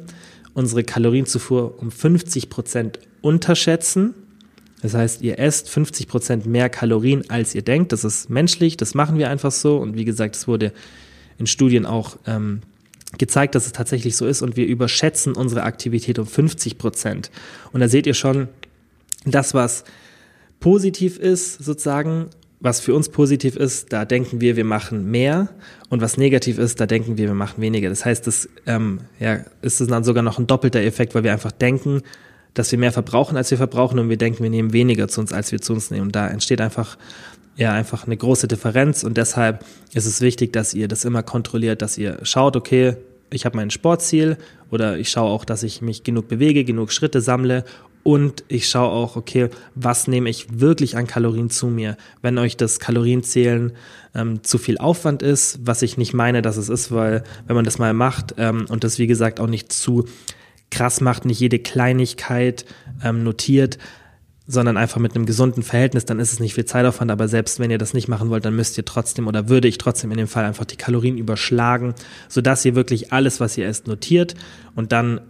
unsere 0.54 0.84
Kalorienzufuhr 0.84 1.80
um 1.80 1.90
50 1.90 2.50
Prozent 2.50 3.00
unterschätzen. 3.20 4.14
Das 4.80 4.94
heißt, 4.94 5.22
ihr 5.22 5.40
esst 5.40 5.68
50 5.68 6.06
Prozent 6.06 6.46
mehr 6.46 6.68
Kalorien, 6.68 7.28
als 7.30 7.54
ihr 7.54 7.62
denkt. 7.62 7.92
Das 7.92 8.04
ist 8.04 8.30
menschlich, 8.30 8.76
das 8.76 8.94
machen 8.94 9.18
wir 9.18 9.28
einfach 9.28 9.52
so. 9.52 9.78
Und 9.78 9.96
wie 9.96 10.04
gesagt, 10.04 10.36
es 10.36 10.46
wurde 10.46 10.72
in 11.36 11.46
Studien 11.48 11.84
auch 11.84 12.16
ähm, 12.26 12.60
gezeigt, 13.18 13.56
dass 13.56 13.66
es 13.66 13.72
tatsächlich 13.72 14.16
so 14.16 14.26
ist. 14.26 14.40
Und 14.40 14.56
wir 14.56 14.66
überschätzen 14.66 15.34
unsere 15.34 15.64
Aktivität 15.64 16.20
um 16.20 16.26
50 16.26 16.78
Prozent. 16.78 17.32
Und 17.72 17.80
da 17.80 17.88
seht 17.88 18.06
ihr 18.06 18.14
schon, 18.14 18.48
das, 19.24 19.54
was 19.54 19.84
positiv 20.62 21.18
ist, 21.18 21.62
sozusagen, 21.62 22.30
was 22.60 22.80
für 22.80 22.94
uns 22.94 23.10
positiv 23.10 23.56
ist, 23.56 23.92
da 23.92 24.06
denken 24.06 24.40
wir, 24.40 24.56
wir 24.56 24.64
machen 24.64 25.10
mehr 25.10 25.50
und 25.90 26.00
was 26.00 26.16
negativ 26.16 26.58
ist, 26.58 26.80
da 26.80 26.86
denken 26.86 27.18
wir, 27.18 27.26
wir 27.26 27.34
machen 27.34 27.60
weniger. 27.60 27.90
Das 27.90 28.06
heißt, 28.06 28.26
das 28.26 28.48
ähm, 28.66 29.00
ja, 29.18 29.40
ist 29.60 29.80
dann 29.80 30.04
sogar 30.04 30.22
noch 30.22 30.38
ein 30.38 30.46
doppelter 30.46 30.80
Effekt, 30.80 31.14
weil 31.14 31.24
wir 31.24 31.32
einfach 31.32 31.52
denken, 31.52 32.02
dass 32.54 32.70
wir 32.70 32.78
mehr 32.78 32.92
verbrauchen, 32.92 33.36
als 33.36 33.50
wir 33.50 33.58
verbrauchen 33.58 33.98
und 33.98 34.08
wir 34.08 34.16
denken, 34.16 34.42
wir 34.42 34.50
nehmen 34.50 34.72
weniger 34.72 35.08
zu 35.08 35.20
uns, 35.20 35.32
als 35.32 35.52
wir 35.52 35.60
zu 35.60 35.72
uns 35.72 35.90
nehmen. 35.90 36.06
Und 36.06 36.16
da 36.16 36.28
entsteht 36.28 36.60
einfach 36.60 36.96
ja 37.56 37.72
einfach 37.72 38.06
eine 38.06 38.16
große 38.16 38.48
Differenz 38.48 39.04
und 39.04 39.16
deshalb 39.16 39.64
ist 39.92 40.06
es 40.06 40.20
wichtig, 40.20 40.52
dass 40.52 40.72
ihr 40.72 40.88
das 40.88 41.04
immer 41.04 41.22
kontrolliert, 41.22 41.82
dass 41.82 41.98
ihr 41.98 42.18
schaut, 42.22 42.56
okay, 42.56 42.96
ich 43.30 43.44
habe 43.44 43.56
mein 43.56 43.70
Sportziel 43.70 44.36
oder 44.70 44.96
ich 44.96 45.10
schaue 45.10 45.30
auch, 45.30 45.44
dass 45.44 45.62
ich 45.62 45.82
mich 45.82 46.04
genug 46.04 46.28
bewege, 46.28 46.64
genug 46.64 46.92
Schritte 46.92 47.20
sammle 47.20 47.64
und 48.02 48.44
ich 48.48 48.68
schaue 48.68 48.90
auch, 48.90 49.16
okay, 49.16 49.48
was 49.74 50.08
nehme 50.08 50.28
ich 50.28 50.60
wirklich 50.60 50.96
an 50.96 51.06
Kalorien 51.06 51.50
zu 51.50 51.68
mir? 51.68 51.96
Wenn 52.20 52.38
euch 52.38 52.56
das 52.56 52.80
Kalorienzählen 52.80 53.72
ähm, 54.14 54.42
zu 54.42 54.58
viel 54.58 54.78
Aufwand 54.78 55.22
ist, 55.22 55.60
was 55.62 55.82
ich 55.82 55.96
nicht 55.96 56.12
meine, 56.12 56.42
dass 56.42 56.56
es 56.56 56.68
ist, 56.68 56.90
weil 56.90 57.22
wenn 57.46 57.56
man 57.56 57.64
das 57.64 57.78
mal 57.78 57.94
macht 57.94 58.34
ähm, 58.38 58.66
und 58.68 58.82
das 58.82 58.98
wie 58.98 59.06
gesagt 59.06 59.38
auch 59.38 59.46
nicht 59.46 59.72
zu 59.72 60.06
krass 60.70 61.00
macht, 61.00 61.24
nicht 61.24 61.38
jede 61.38 61.58
Kleinigkeit 61.58 62.64
ähm, 63.04 63.22
notiert, 63.22 63.78
sondern 64.46 64.76
einfach 64.76 65.00
mit 65.00 65.14
einem 65.14 65.26
gesunden 65.26 65.62
Verhältnis, 65.62 66.04
dann 66.04 66.18
ist 66.18 66.32
es 66.32 66.40
nicht 66.40 66.54
viel 66.54 66.64
Zeitaufwand, 66.64 67.10
aber 67.10 67.28
selbst 67.28 67.60
wenn 67.60 67.70
ihr 67.70 67.78
das 67.78 67.94
nicht 67.94 68.08
machen 68.08 68.28
wollt, 68.28 68.44
dann 68.44 68.56
müsst 68.56 68.76
ihr 68.76 68.84
trotzdem 68.84 69.28
oder 69.28 69.48
würde 69.48 69.68
ich 69.68 69.78
trotzdem 69.78 70.10
in 70.10 70.18
dem 70.18 70.26
Fall 70.26 70.44
einfach 70.44 70.64
die 70.64 70.76
Kalorien 70.76 71.16
überschlagen, 71.16 71.94
sodass 72.28 72.64
ihr 72.64 72.74
wirklich 72.74 73.12
alles, 73.12 73.38
was 73.38 73.56
ihr 73.56 73.66
esst, 73.66 73.86
notiert 73.86 74.34
und 74.74 74.90
dann 74.90 75.20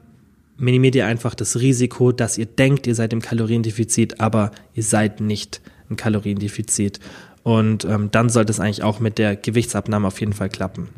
minimiert 0.57 0.95
ihr 0.95 1.07
einfach 1.07 1.35
das 1.35 1.59
Risiko, 1.61 2.13
dass 2.13 2.39
ihr 2.39 2.47
denkt, 2.47 2.87
ihr 2.87 2.95
seid 2.95 3.13
im 3.13 3.23
Kaloriendefizit, 3.23 4.21
aber 4.21 4.51
ihr 4.75 4.83
seid 4.83 5.21
nicht 5.21 5.61
im 5.89 5.97
Kaloriendefizit. 5.97 7.01
Und 7.43 7.85
ähm, 7.85 8.11
dann 8.13 8.29
sollte 8.29 8.53
es 8.53 8.61
eigentlich 8.61 8.83
auch 8.83 9.01
mit 9.01 9.19
der 9.19 9.37
Gewichtsabnahme 9.37 10.07
auf 10.07 10.21
jeden 10.21 10.33
Fall 10.33 10.49
klappen. 10.49 10.89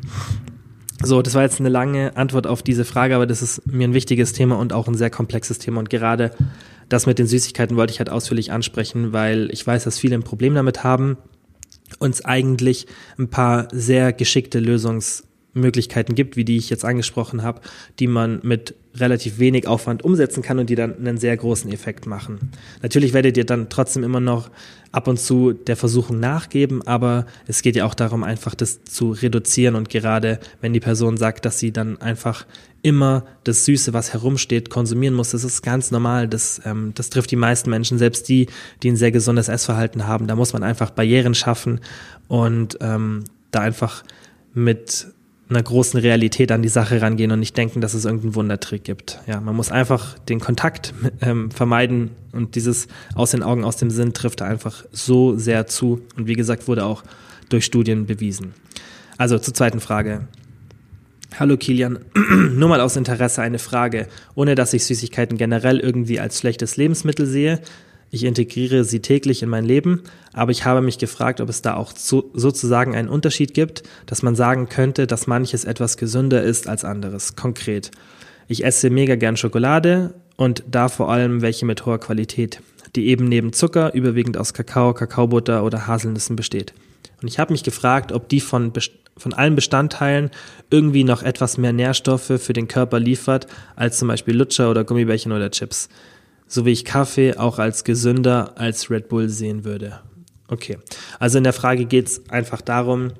So, 1.03 1.21
das 1.21 1.33
war 1.33 1.41
jetzt 1.41 1.59
eine 1.59 1.69
lange 1.69 2.15
Antwort 2.15 2.47
auf 2.47 2.63
diese 2.63 2.85
Frage, 2.85 3.15
aber 3.15 3.25
das 3.25 3.41
ist 3.41 3.65
mir 3.65 3.87
ein 3.87 3.93
wichtiges 3.93 4.33
Thema 4.33 4.57
und 4.57 4.71
auch 4.71 4.87
ein 4.87 4.95
sehr 4.95 5.09
komplexes 5.09 5.59
Thema. 5.59 5.79
Und 5.79 5.89
gerade 5.89 6.31
das 6.87 7.05
mit 7.05 7.19
den 7.19 7.27
Süßigkeiten 7.27 7.75
wollte 7.75 7.91
ich 7.91 7.99
halt 7.99 8.09
ausführlich 8.09 8.51
ansprechen, 8.51 9.11
weil 9.11 9.49
ich 9.51 9.65
weiß, 9.65 9.83
dass 9.83 9.99
viele 9.99 10.15
ein 10.15 10.23
Problem 10.23 10.55
damit 10.55 10.83
haben, 10.83 11.17
uns 11.99 12.23
eigentlich 12.23 12.87
ein 13.17 13.29
paar 13.29 13.67
sehr 13.71 14.13
geschickte 14.13 14.59
Lösungs 14.59 15.23
Möglichkeiten 15.55 16.15
gibt, 16.15 16.35
wie 16.35 16.45
die 16.45 16.57
ich 16.57 16.69
jetzt 16.69 16.85
angesprochen 16.85 17.41
habe, 17.41 17.61
die 17.99 18.07
man 18.07 18.39
mit 18.43 18.75
relativ 18.93 19.39
wenig 19.39 19.67
Aufwand 19.67 20.03
umsetzen 20.03 20.43
kann 20.43 20.59
und 20.59 20.69
die 20.69 20.75
dann 20.75 20.97
einen 20.97 21.17
sehr 21.17 21.35
großen 21.35 21.71
Effekt 21.71 22.05
machen. 22.05 22.51
Natürlich 22.81 23.13
werdet 23.13 23.37
ihr 23.37 23.45
dann 23.45 23.69
trotzdem 23.69 24.03
immer 24.03 24.19
noch 24.19 24.49
ab 24.91 25.07
und 25.07 25.19
zu 25.19 25.53
der 25.53 25.75
Versuchung 25.75 26.19
nachgeben, 26.19 26.85
aber 26.85 27.25
es 27.47 27.61
geht 27.61 27.75
ja 27.75 27.85
auch 27.85 27.93
darum, 27.93 28.23
einfach 28.23 28.55
das 28.55 28.83
zu 28.83 29.11
reduzieren 29.11 29.75
und 29.75 29.89
gerade 29.89 30.39
wenn 30.61 30.73
die 30.73 30.79
Person 30.79 31.17
sagt, 31.17 31.45
dass 31.45 31.59
sie 31.59 31.71
dann 31.71 31.99
einfach 31.99 32.45
immer 32.81 33.25
das 33.43 33.65
Süße, 33.65 33.93
was 33.93 34.13
herumsteht, 34.13 34.69
konsumieren 34.69 35.15
muss, 35.15 35.31
das 35.31 35.43
ist 35.43 35.63
ganz 35.63 35.89
normal. 35.89 36.27
Das, 36.27 36.61
ähm, 36.65 36.91
das 36.93 37.09
trifft 37.09 37.31
die 37.31 37.35
meisten 37.35 37.69
Menschen, 37.69 37.97
selbst 37.97 38.29
die, 38.29 38.47
die 38.83 38.91
ein 38.91 38.95
sehr 38.95 39.11
gesundes 39.11 39.49
Essverhalten 39.49 40.05
haben. 40.05 40.27
Da 40.27 40.35
muss 40.35 40.53
man 40.53 40.61
einfach 40.61 40.91
Barrieren 40.91 41.33
schaffen 41.33 41.79
und 42.27 42.77
ähm, 42.81 43.23
da 43.49 43.61
einfach 43.61 44.03
mit 44.53 45.07
einer 45.49 45.61
großen 45.61 45.99
Realität 45.99 46.51
an 46.51 46.61
die 46.61 46.69
Sache 46.69 47.01
rangehen 47.01 47.31
und 47.31 47.39
nicht 47.39 47.55
denken, 47.55 47.81
dass 47.81 47.93
es 47.93 48.05
irgendeinen 48.05 48.35
Wundertrick 48.35 48.83
gibt. 48.83 49.19
Ja, 49.27 49.39
man 49.39 49.55
muss 49.55 49.71
einfach 49.71 50.17
den 50.19 50.39
Kontakt 50.39 50.93
ähm, 51.21 51.51
vermeiden 51.51 52.11
und 52.31 52.55
dieses 52.55 52.87
aus 53.13 53.31
den 53.31 53.43
Augen, 53.43 53.63
aus 53.63 53.77
dem 53.77 53.91
Sinn 53.91 54.13
trifft 54.13 54.41
einfach 54.41 54.85
so 54.91 55.37
sehr 55.37 55.67
zu 55.67 56.01
und 56.15 56.27
wie 56.27 56.33
gesagt 56.33 56.67
wurde 56.67 56.85
auch 56.85 57.03
durch 57.49 57.65
Studien 57.65 58.07
bewiesen. 58.07 58.53
Also 59.17 59.37
zur 59.37 59.53
zweiten 59.53 59.79
Frage. 59.79 60.27
Hallo 61.39 61.57
Kilian, 61.57 61.99
nur 62.53 62.69
mal 62.69 62.81
aus 62.81 62.95
Interesse 62.95 63.41
eine 63.41 63.59
Frage, 63.59 64.07
ohne 64.35 64.55
dass 64.55 64.73
ich 64.73 64.85
Süßigkeiten 64.85 65.37
generell 65.37 65.79
irgendwie 65.79 66.19
als 66.19 66.39
schlechtes 66.39 66.77
Lebensmittel 66.77 67.25
sehe, 67.25 67.61
ich 68.15 68.23
integriere 68.23 68.85
sie 68.85 69.01
täglich 69.01 69.43
in 69.43 69.49
mein 69.49 69.65
Leben, 69.65 70.03
aber 70.31 70.51
ich 70.51 70.63
habe 70.63 70.81
mich 70.81 70.97
gefragt, 70.97 71.41
ob 71.41 71.49
es 71.49 71.61
da 71.61 71.75
auch 71.75 71.91
so, 71.95 72.31
sozusagen 72.33 72.95
einen 72.95 73.09
Unterschied 73.09 73.53
gibt, 73.53 73.83
dass 74.05 74.23
man 74.23 74.35
sagen 74.35 74.69
könnte, 74.69 75.05
dass 75.05 75.27
manches 75.27 75.65
etwas 75.65 75.97
gesünder 75.97 76.41
ist 76.41 76.67
als 76.67 76.85
anderes. 76.85 77.35
Konkret. 77.35 77.91
Ich 78.47 78.63
esse 78.63 78.89
mega 78.89 79.15
gern 79.15 79.35
Schokolade 79.35 80.13
und 80.37 80.63
da 80.71 80.87
vor 80.87 81.11
allem 81.11 81.41
welche 81.41 81.65
mit 81.65 81.85
hoher 81.85 81.99
Qualität, 81.99 82.61
die 82.95 83.07
eben 83.07 83.25
neben 83.25 83.51
Zucker 83.51 83.93
überwiegend 83.93 84.37
aus 84.37 84.53
Kakao, 84.53 84.93
Kakaobutter 84.93 85.63
oder 85.63 85.85
Haselnüssen 85.85 86.37
besteht. 86.37 86.73
Und 87.21 87.27
ich 87.27 87.37
habe 87.37 87.51
mich 87.51 87.63
gefragt, 87.63 88.13
ob 88.13 88.29
die 88.29 88.39
von, 88.39 88.71
von 89.17 89.33
allen 89.33 89.55
Bestandteilen 89.55 90.31
irgendwie 90.69 91.03
noch 91.03 91.21
etwas 91.21 91.57
mehr 91.57 91.73
Nährstoffe 91.73 92.39
für 92.39 92.53
den 92.53 92.69
Körper 92.69 92.99
liefert, 92.99 93.47
als 93.75 93.97
zum 93.97 94.07
Beispiel 94.07 94.37
Lutscher 94.37 94.71
oder 94.71 94.85
Gummibärchen 94.85 95.33
oder 95.33 95.51
Chips 95.51 95.89
so 96.47 96.65
wie 96.65 96.71
ich 96.71 96.85
Kaffee 96.85 97.37
auch 97.37 97.59
als 97.59 97.83
gesünder 97.83 98.53
als 98.57 98.89
Red 98.89 99.09
Bull 99.09 99.29
sehen 99.29 99.63
würde. 99.65 99.99
Okay, 100.47 100.77
also 101.19 101.37
in 101.37 101.43
der 101.43 101.53
Frage 101.53 101.85
geht 101.85 102.07
es 102.07 102.29
einfach 102.29 102.61
darum, 102.61 103.13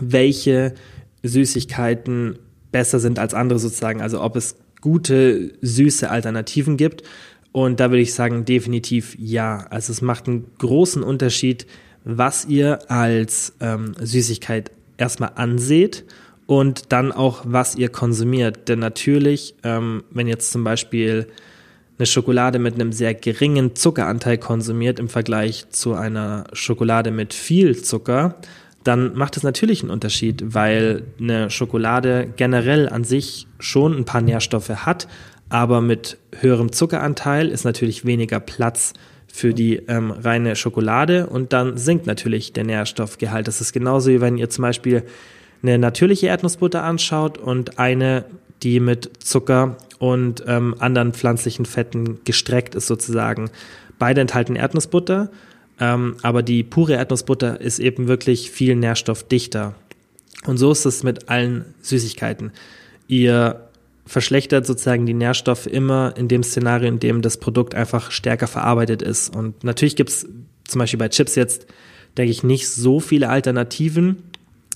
welche 0.00 0.74
Süßigkeiten 1.22 2.38
besser 2.72 2.98
sind 2.98 3.18
als 3.18 3.34
andere 3.34 3.58
sozusagen, 3.58 4.00
also 4.00 4.20
ob 4.20 4.34
es 4.34 4.56
gute, 4.80 5.52
süße 5.60 6.10
Alternativen 6.10 6.76
gibt. 6.76 7.04
Und 7.52 7.80
da 7.80 7.90
würde 7.90 8.02
ich 8.02 8.14
sagen, 8.14 8.44
definitiv 8.44 9.16
ja. 9.18 9.66
Also 9.70 9.92
es 9.92 10.02
macht 10.02 10.26
einen 10.26 10.50
großen 10.58 11.02
Unterschied, 11.02 11.66
was 12.04 12.46
ihr 12.46 12.90
als 12.90 13.52
ähm, 13.60 13.94
Süßigkeit 14.00 14.72
erstmal 14.96 15.32
anseht 15.36 16.04
und 16.46 16.92
dann 16.92 17.12
auch, 17.12 17.42
was 17.46 17.76
ihr 17.76 17.90
konsumiert. 17.90 18.68
Denn 18.68 18.78
natürlich, 18.78 19.54
ähm, 19.62 20.02
wenn 20.10 20.26
jetzt 20.26 20.50
zum 20.50 20.64
Beispiel 20.64 21.28
eine 22.02 22.06
Schokolade 22.06 22.58
mit 22.58 22.74
einem 22.74 22.90
sehr 22.90 23.14
geringen 23.14 23.76
Zuckeranteil 23.76 24.36
konsumiert 24.36 24.98
im 24.98 25.08
Vergleich 25.08 25.70
zu 25.70 25.94
einer 25.94 26.44
Schokolade 26.52 27.12
mit 27.12 27.32
viel 27.32 27.80
Zucker, 27.80 28.34
dann 28.82 29.14
macht 29.14 29.36
es 29.36 29.44
natürlich 29.44 29.82
einen 29.82 29.92
Unterschied, 29.92 30.42
weil 30.46 31.04
eine 31.20 31.48
Schokolade 31.48 32.26
generell 32.34 32.88
an 32.88 33.04
sich 33.04 33.46
schon 33.60 33.96
ein 33.96 34.04
paar 34.04 34.20
Nährstoffe 34.20 34.68
hat, 34.70 35.06
aber 35.48 35.80
mit 35.80 36.18
höherem 36.40 36.72
Zuckeranteil 36.72 37.48
ist 37.48 37.62
natürlich 37.64 38.04
weniger 38.04 38.40
Platz 38.40 38.94
für 39.32 39.54
die 39.54 39.76
ähm, 39.86 40.10
reine 40.10 40.56
Schokolade 40.56 41.28
und 41.28 41.52
dann 41.52 41.78
sinkt 41.78 42.08
natürlich 42.08 42.52
der 42.52 42.64
Nährstoffgehalt. 42.64 43.46
Das 43.46 43.60
ist 43.60 43.72
genauso 43.72 44.10
wie 44.10 44.20
wenn 44.20 44.38
ihr 44.38 44.50
zum 44.50 44.62
Beispiel 44.62 45.04
eine 45.62 45.78
natürliche 45.78 46.26
Erdnussbutter 46.26 46.82
anschaut 46.82 47.38
und 47.38 47.78
eine, 47.78 48.24
die 48.62 48.80
mit 48.80 49.22
Zucker 49.22 49.76
und 49.98 50.42
ähm, 50.46 50.74
anderen 50.78 51.12
pflanzlichen 51.12 51.66
Fetten 51.66 52.20
gestreckt 52.24 52.74
ist 52.74 52.86
sozusagen. 52.86 53.50
Beide 53.98 54.20
enthalten 54.20 54.56
Erdnussbutter, 54.56 55.30
ähm, 55.78 56.16
aber 56.22 56.42
die 56.42 56.62
pure 56.62 56.94
Erdnussbutter 56.94 57.60
ist 57.60 57.78
eben 57.78 58.08
wirklich 58.08 58.50
viel 58.50 58.76
nährstoffdichter. 58.76 59.74
Und 60.46 60.58
so 60.58 60.72
ist 60.72 60.84
es 60.84 61.02
mit 61.02 61.28
allen 61.28 61.74
Süßigkeiten. 61.82 62.52
Ihr 63.06 63.68
verschlechtert 64.06 64.66
sozusagen 64.66 65.06
die 65.06 65.14
Nährstoffe 65.14 65.66
immer 65.66 66.14
in 66.16 66.28
dem 66.28 66.42
Szenario, 66.42 66.88
in 66.88 66.98
dem 66.98 67.22
das 67.22 67.36
Produkt 67.36 67.74
einfach 67.74 68.10
stärker 68.10 68.48
verarbeitet 68.48 69.02
ist. 69.02 69.34
Und 69.34 69.62
natürlich 69.64 69.96
gibt 69.96 70.10
es 70.10 70.26
zum 70.66 70.78
Beispiel 70.78 70.98
bei 70.98 71.08
Chips 71.08 71.34
jetzt, 71.34 71.66
denke 72.16 72.30
ich, 72.30 72.42
nicht 72.42 72.68
so 72.68 73.00
viele 73.00 73.28
Alternativen. 73.28 74.24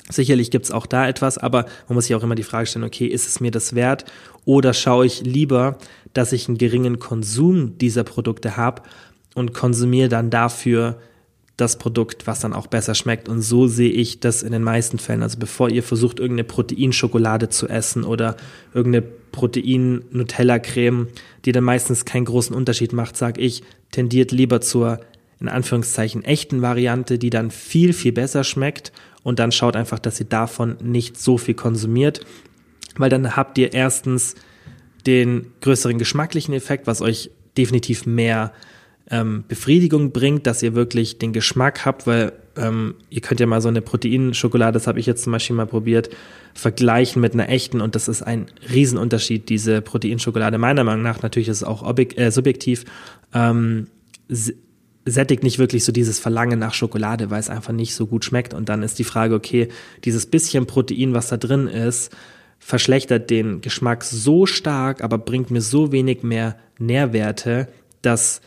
Sicherlich 0.09 0.51
gibt 0.51 0.67
es 0.67 0.71
auch 0.71 0.87
da 0.87 1.09
etwas, 1.09 1.37
aber 1.37 1.67
man 1.89 1.97
muss 1.97 2.07
sich 2.07 2.15
auch 2.15 2.23
immer 2.23 2.37
die 2.37 2.45
Frage 2.45 2.67
stellen, 2.67 2.85
okay, 2.85 3.07
ist 3.07 3.27
es 3.27 3.41
mir 3.41 3.51
das 3.51 3.75
wert? 3.75 4.05
Oder 4.45 4.73
schaue 4.73 5.07
ich 5.07 5.23
lieber, 5.23 5.79
dass 6.13 6.33
ich 6.33 6.49
einen 6.49 6.59
geringen 6.59 6.99
Konsum 6.99 7.77
dieser 7.79 8.05
Produkte 8.05 8.57
habe 8.57 8.83
und 9.35 9.53
konsumiere 9.53 10.09
dann 10.09 10.31
dafür 10.31 10.99
das 11.57 11.79
Produkt, 11.79 12.27
was 12.27 12.41
dann 12.41 12.53
auch 12.53 12.67
besser 12.67 12.95
schmeckt. 12.95 13.29
Und 13.29 13.41
so 13.41 13.67
sehe 13.67 13.91
ich 13.91 14.21
das 14.21 14.43
in 14.43 14.53
den 14.53 14.63
meisten 14.63 14.99
Fällen. 14.99 15.23
Also 15.23 15.39
bevor 15.39 15.71
ihr 15.71 15.83
versucht, 15.83 16.21
irgendeine 16.21 16.45
Proteinschokolade 16.45 17.49
zu 17.49 17.67
essen 17.67 18.05
oder 18.05 18.37
irgendeine 18.75 19.07
Protein-Nutella-Creme, 19.33 21.09
die 21.45 21.53
dann 21.53 21.65
meistens 21.65 22.05
keinen 22.05 22.27
großen 22.27 22.55
Unterschied 22.55 22.93
macht, 22.93 23.17
sage 23.17 23.41
ich, 23.41 23.63
tendiert 23.91 24.33
lieber 24.33 24.61
zur 24.61 25.01
in 25.41 25.49
Anführungszeichen 25.49 26.25
echten 26.25 26.63
Variante, 26.63 27.19
die 27.19 27.31
dann 27.31 27.51
viel, 27.51 27.93
viel 27.93 28.13
besser 28.13 28.45
schmeckt 28.45 28.93
und 29.27 29.39
dann 29.39 29.53
schaut 29.53 29.77
einfach, 29.77 29.99
dass 29.99 30.21
ihr 30.21 30.27
davon 30.27 30.77
nicht 30.81 31.19
so 31.19 31.37
viel 31.37 31.55
konsumiert 31.55 32.25
weil 32.99 33.11
dann 33.11 33.37
habt 33.37 33.59
ihr 33.59 33.73
erstens 33.73 34.35
den 35.07 35.53
größeren 35.61 35.99
geschmacklichen 35.99 36.55
Effekt, 36.55 36.87
was 36.87 37.01
euch 37.01 37.31
definitiv 37.57 38.07
mehr 38.07 38.53
ähm, 39.09 39.45
Befriedigung 39.47 40.11
bringt, 40.11 40.47
dass 40.47 40.63
ihr 40.63 40.75
wirklich 40.75 41.19
den 41.19 41.33
Geschmack 41.33 41.85
habt, 41.85 42.07
weil 42.07 42.33
ähm, 42.57 42.95
ihr 43.09 43.21
könnt 43.21 43.39
ja 43.39 43.47
mal 43.47 43.61
so 43.61 43.69
eine 43.69 43.83
Proteinschokolade, 43.83 44.73
das 44.73 44.87
habe 44.89 44.99
ich 44.99 45.07
jetzt 45.07 45.23
zum 45.23 45.33
Beispiel 45.33 45.55
mal 45.55 45.67
probiert, 45.67 46.11
vergleichen 46.55 47.23
mit 47.23 47.35
einer 47.35 47.49
echten 47.49 47.81
und 47.81 47.95
das 47.95 48.09
ist 48.09 48.23
ein 48.23 48.47
Riesenunterschied, 48.73 49.49
diese 49.49 49.81
Proteinschokolade. 49.81 50.59
Meiner 50.59 50.83
Meinung 50.83 51.03
nach, 51.03 51.23
natürlich 51.23 51.49
ist 51.49 51.59
es 51.59 51.65
auch 51.65 51.87
äh, 51.97 52.31
subjektiv, 52.31 52.85
ähm, 53.33 53.87
sättigt 55.07 55.45
nicht 55.45 55.59
wirklich 55.59 55.85
so 55.85 55.93
dieses 55.93 56.19
Verlangen 56.19 56.59
nach 56.59 56.75
Schokolade, 56.75 57.31
weil 57.31 57.41
es 57.41 57.49
einfach 57.49 57.73
nicht 57.73 57.95
so 57.95 58.07
gut 58.07 58.25
schmeckt 58.25 58.53
und 58.53 58.69
dann 58.69 58.83
ist 58.83 58.99
die 58.99 59.05
Frage, 59.05 59.35
okay, 59.35 59.69
dieses 60.05 60.27
bisschen 60.27 60.67
Protein, 60.67 61.15
was 61.15 61.29
da 61.29 61.37
drin 61.37 61.69
ist, 61.69 62.15
verschlechtert 62.59 63.31
den 63.31 63.61
Geschmack 63.61 64.03
so 64.03 64.47
stark, 64.47 65.03
aber 65.03 65.19
bringt 65.19 65.51
mir 65.51 65.61
so 65.61 65.93
wenig 65.93 66.23
mehr 66.23 66.57
Nährwerte, 66.79 67.69
dass 68.03 68.41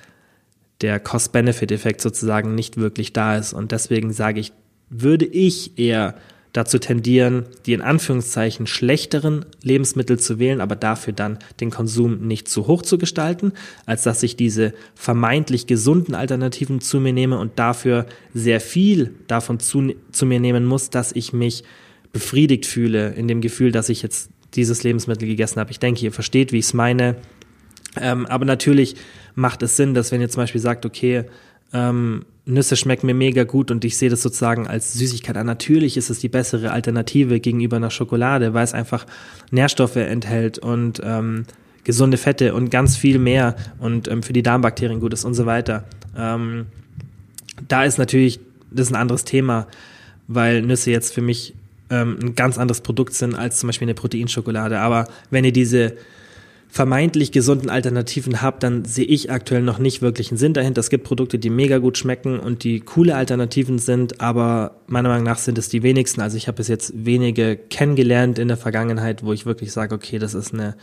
der 0.82 1.00
Cost-Benefit-Effekt 1.00 2.02
sozusagen 2.02 2.56
nicht 2.56 2.78
wirklich 2.78 3.14
da 3.14 3.38
ist. 3.38 3.54
Und 3.54 3.72
deswegen 3.72 4.12
sage 4.12 4.40
ich, 4.40 4.52
würde 4.90 5.26
ich 5.26 5.78
eher 5.78 6.16
dazu 6.54 6.80
tendieren, 6.80 7.46
die 7.66 7.74
in 7.74 7.82
Anführungszeichen 7.82 8.66
schlechteren 8.66 9.46
Lebensmittel 9.62 10.20
zu 10.20 10.40
wählen, 10.40 10.62
aber 10.62 10.76
dafür 10.76 11.14
dann 11.14 11.38
den 11.60 11.70
Konsum 11.70 12.28
nicht 12.28 12.48
zu 12.48 12.68
hoch 12.68 12.82
zu 12.82 12.98
gestalten, 12.98 13.54
als 13.86 14.04
dass 14.04 14.24
ich 14.24 14.36
diese 14.36 14.74
vermeintlich 14.96 15.68
gesunden 15.68 16.16
Alternativen 16.16 16.82
zu 16.82 17.00
mir 17.00 17.14
nehme 17.14 17.38
und 17.38 17.60
dafür 17.60 18.08
sehr 18.34 18.62
viel 18.62 19.14
davon 19.28 19.60
zu, 19.60 19.94
zu 20.12 20.26
mir 20.26 20.40
nehmen 20.40 20.66
muss, 20.66 20.90
dass 20.90 21.12
ich 21.12 21.34
mich 21.34 21.64
befriedigt 22.12 22.66
fühle, 22.66 23.10
in 23.10 23.28
dem 23.28 23.42
Gefühl, 23.42 23.72
dass 23.72 23.90
ich 23.90 24.02
jetzt 24.02 24.32
dieses 24.56 24.82
Lebensmittel 24.82 25.28
gegessen 25.28 25.60
habt. 25.60 25.70
Ich 25.70 25.80
denke, 25.80 26.04
ihr 26.04 26.12
versteht, 26.12 26.52
wie 26.52 26.58
ich 26.58 26.66
es 26.66 26.74
meine. 26.74 27.16
Ähm, 28.00 28.26
aber 28.26 28.46
natürlich 28.46 28.96
macht 29.36 29.62
es 29.62 29.78
Sinn, 29.78 29.94
dass 29.94 30.12
wenn 30.12 30.22
ihr 30.22 30.30
zum 30.30 30.42
Beispiel 30.42 30.62
sagt, 30.62 30.86
okay, 30.88 31.26
ähm, 31.74 32.26
Nüsse 32.46 32.76
schmecken 32.76 33.06
mir 33.06 33.14
mega 33.14 33.44
gut 33.44 33.70
und 33.70 33.86
ich 33.86 33.98
sehe 33.98 34.10
das 34.10 34.22
sozusagen 34.22 34.68
als 34.68 34.94
Süßigkeit 34.94 35.38
an. 35.38 35.46
Natürlich 35.46 35.98
ist 35.98 36.10
es 36.10 36.20
die 36.20 36.30
bessere 36.30 36.72
Alternative 36.72 37.40
gegenüber 37.40 37.78
einer 37.78 37.92
Schokolade, 37.92 38.54
weil 38.54 38.64
es 38.64 38.74
einfach 38.74 39.06
Nährstoffe 39.52 39.98
enthält 39.98 40.58
und 40.58 41.00
ähm, 41.04 41.46
gesunde 41.84 42.18
Fette 42.18 42.54
und 42.56 42.72
ganz 42.72 42.98
viel 42.98 43.20
mehr 43.20 43.56
und 43.78 44.08
ähm, 44.08 44.24
für 44.24 44.34
die 44.34 44.44
Darmbakterien 44.44 45.00
gut 45.00 45.14
ist 45.14 45.26
und 45.26 45.36
so 45.36 45.46
weiter. 45.46 45.86
Ähm, 46.18 46.66
da 47.68 47.84
ist 47.84 48.00
natürlich, 48.00 48.40
das 48.72 48.88
ist 48.88 48.94
ein 48.94 49.02
anderes 49.02 49.26
Thema, 49.26 49.68
weil 50.28 50.62
Nüsse 50.64 50.92
jetzt 50.92 51.14
für 51.14 51.22
mich 51.22 51.54
ähm, 51.90 52.18
ein 52.22 52.36
ganz 52.36 52.58
anderes 52.58 52.82
Produkt 52.82 53.14
sind 53.14 53.36
als 53.36 53.60
zum 53.60 53.68
Beispiel 53.68 53.86
eine 53.86 53.96
Proteinschokolade. 53.96 54.80
Aber 54.80 55.08
wenn 55.30 55.46
ihr 55.46 55.52
diese 55.52 55.96
vermeintlich 56.72 57.32
gesunden 57.32 57.72
Alternativen 57.72 58.44
habt, 58.44 58.62
dann 58.62 58.86
sehe 58.86 59.06
ich 59.06 59.32
aktuell 59.32 59.64
noch 59.64 59.80
nicht 59.80 60.04
wirklich 60.04 60.30
einen 60.30 60.38
Sinn 60.38 60.54
dahinter. 60.54 60.80
Es 60.80 60.92
gibt 60.92 61.04
Produkte, 61.04 61.40
die 61.40 61.50
mega 61.50 61.80
gut 61.80 61.98
schmecken 61.98 62.40
und 62.40 62.64
die 62.64 62.80
coole 62.80 63.16
Alternativen 63.16 63.80
sind, 63.80 64.22
aber 64.22 64.76
meiner 64.86 65.10
Meinung 65.10 65.26
nach 65.26 65.40
sind 65.40 65.58
es 65.58 65.68
die 65.70 65.82
wenigsten. 65.82 66.22
Also 66.22 66.38
ich 66.38 66.48
habe 66.48 66.58
bis 66.58 66.68
jetzt 66.68 66.94
wenige 66.96 67.58
kennengelernt 67.58 68.38
in 68.38 68.48
der 68.48 68.58
Vergangenheit, 68.58 69.26
wo 69.26 69.34
ich 69.34 69.48
wirklich 69.48 69.72
sage, 69.72 69.96
okay, 69.96 70.20
das 70.20 70.36
ist 70.36 70.54
eine, 70.54 70.76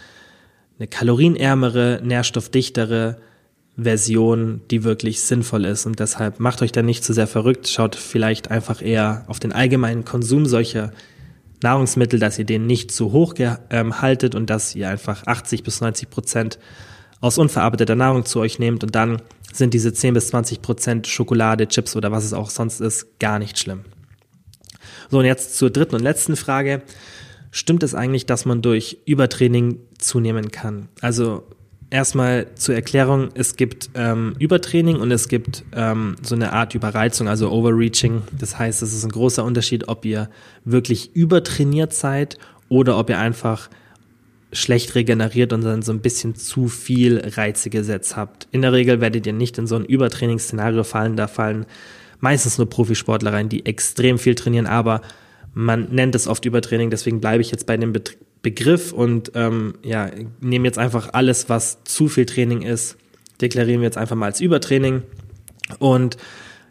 eine 0.78 0.88
kalorienärmere, 0.88 2.00
nährstoffdichtere 2.02 3.19
Version, 3.76 4.62
die 4.73 4.83
wirklich 4.83 5.21
sinnvoll 5.21 5.66
ist. 5.66 5.87
Und 5.87 6.00
deshalb 6.00 6.40
macht 6.40 6.62
euch 6.62 6.73
da 6.73 6.83
nicht 6.83 7.05
zu 7.05 7.12
sehr 7.12 7.28
verrückt, 7.28 7.69
schaut 7.69 7.95
vielleicht 7.95 8.50
einfach 8.50 8.83
eher 8.83 9.25
auf 9.28 9.38
den 9.38 9.52
allgemeinen 9.52 10.05
Konsum 10.05 10.47
solcher 10.47 10.90
Nahrungsmittel, 11.63 12.19
dass 12.19 12.39
ihr 12.39 12.45
den 12.45 12.67
nicht 12.67 12.91
zu 12.91 13.13
hoch 13.13 13.35
ähm, 13.39 14.01
haltet 14.01 14.35
und 14.35 14.51
dass 14.51 14.75
ihr 14.75 14.89
einfach 14.89 15.27
80 15.27 15.63
bis 15.63 15.81
90 15.81 16.11
Prozent 16.11 16.59
aus 17.21 17.39
unverarbeiteter 17.39 17.95
Nahrung 17.95 18.25
zu 18.25 18.41
euch 18.41 18.59
nehmt 18.59 18.85
und 18.85 18.95
dann 18.95 19.23
sind 19.53 19.73
diese 19.75 19.93
10 19.93 20.15
bis 20.15 20.29
20 20.29 20.61
Prozent 20.61 21.07
Schokolade, 21.07 21.67
Chips 21.67 21.97
oder 21.97 22.13
was 22.13 22.25
es 22.25 22.33
auch 22.33 22.51
sonst 22.51 22.81
ist, 22.81 23.19
gar 23.19 23.39
nicht 23.39 23.59
schlimm. 23.59 23.85
So, 25.11 25.19
und 25.19 25.25
jetzt 25.25 25.57
zur 25.57 25.71
dritten 25.71 25.95
und 25.95 26.03
letzten 26.03 26.37
Frage. 26.37 26.83
Stimmt 27.51 27.83
es 27.83 27.95
eigentlich, 27.95 28.27
dass 28.27 28.45
man 28.45 28.61
durch 28.61 28.99
Übertraining 29.07 29.79
zunehmen 29.99 30.51
kann? 30.51 30.89
Also 31.01 31.45
erstmal 31.90 32.55
zur 32.55 32.75
Erklärung, 32.75 33.28
es 33.35 33.57
gibt 33.57 33.90
ähm, 33.95 34.35
Übertraining 34.38 34.97
und 34.97 35.11
es 35.11 35.28
gibt 35.28 35.64
ähm, 35.73 36.16
so 36.23 36.35
eine 36.35 36.52
Art 36.52 36.75
Überreizung, 36.75 37.28
also 37.28 37.50
Overreaching. 37.50 38.23
Das 38.38 38.59
heißt, 38.59 38.83
es 38.83 38.93
ist 38.93 39.05
ein 39.05 39.11
großer 39.11 39.45
Unterschied, 39.45 39.88
ob 39.88 40.05
ihr 40.05 40.28
wirklich 40.64 41.14
übertrainiert 41.14 41.93
seid 41.93 42.38
oder 42.69 42.99
ob 42.99 43.11
ihr 43.11 43.19
einfach 43.19 43.71
schlecht 44.52 44.95
regeneriert 44.95 45.52
und 45.52 45.62
dann 45.62 45.83
so 45.83 45.93
ein 45.93 46.00
bisschen 46.00 46.35
zu 46.35 46.69
viel 46.69 47.21
Reize 47.37 47.71
gesetzt 47.71 48.16
habt. 48.16 48.49
In 48.52 48.62
der 48.62 48.73
Regel 48.73 49.00
werdet 49.00 49.26
ihr 49.26 49.33
nicht 49.33 49.59
in 49.59 49.66
so 49.66 49.76
ein 49.76 49.85
Übertrainingsszenario 49.85 50.85
fallen, 50.85 51.16
da 51.16 51.26
fallen 51.26 51.66
meistens 52.21 52.57
nur 52.59 52.69
Profisportler 52.69 53.33
rein, 53.33 53.49
die 53.49 53.66
extrem 53.66 54.19
viel 54.19 54.35
trainieren, 54.35 54.66
aber 54.66 55.02
man 55.52 55.88
nennt 55.90 56.14
es 56.14 56.28
oft 56.28 56.45
Übertraining, 56.45 56.90
deswegen 56.90 57.21
bleibe 57.21 57.43
ich 57.43 57.50
jetzt 57.50 57.66
bei 57.66 57.76
dem 57.76 57.93
Bet 57.93 58.16
Begriff 58.43 58.93
und 58.93 59.33
ähm, 59.35 59.75
ja, 59.83 60.11
nehmen 60.40 60.64
jetzt 60.64 60.78
einfach 60.78 61.11
alles, 61.12 61.49
was 61.49 61.83
zu 61.85 62.09
viel 62.09 62.26
Training 62.26 62.62
ist, 62.62 62.97
deklarieren 63.40 63.81
wir 63.81 63.87
jetzt 63.87 63.99
einfach 63.99 64.16
mal 64.16 64.26
als 64.26 64.40
Übertraining. 64.40 65.02
Und 65.78 66.16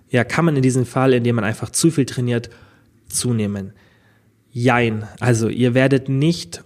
ja, 0.10 0.24
kann 0.24 0.46
man 0.46 0.56
in 0.56 0.62
diesem 0.62 0.86
Fall, 0.86 1.14
indem 1.14 1.36
man 1.36 1.44
einfach 1.44 1.70
zu 1.70 1.92
viel 1.92 2.06
trainiert, 2.06 2.50
zunehmen? 3.10 3.74
Jein. 4.52 5.08
Also 5.20 5.50
ihr 5.50 5.74
werdet 5.74 6.08
nicht 6.08 6.64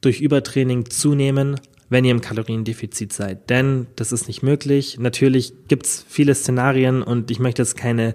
durch 0.00 0.20
Übertraining 0.20 0.88
zunehmen, 0.90 1.60
wenn 1.88 2.04
ihr 2.04 2.12
im 2.12 2.20
Kaloriendefizit 2.20 3.12
seid. 3.12 3.50
Denn 3.50 3.86
das 3.96 4.12
ist 4.12 4.28
nicht 4.28 4.42
möglich. 4.42 4.98
Natürlich 4.98 5.52
gibt's 5.68 6.04
viele 6.08 6.34
Szenarien 6.34 7.02
und 7.02 7.30
ich 7.30 7.40
möchte 7.40 7.62
jetzt 7.62 7.76
keine 7.76 8.14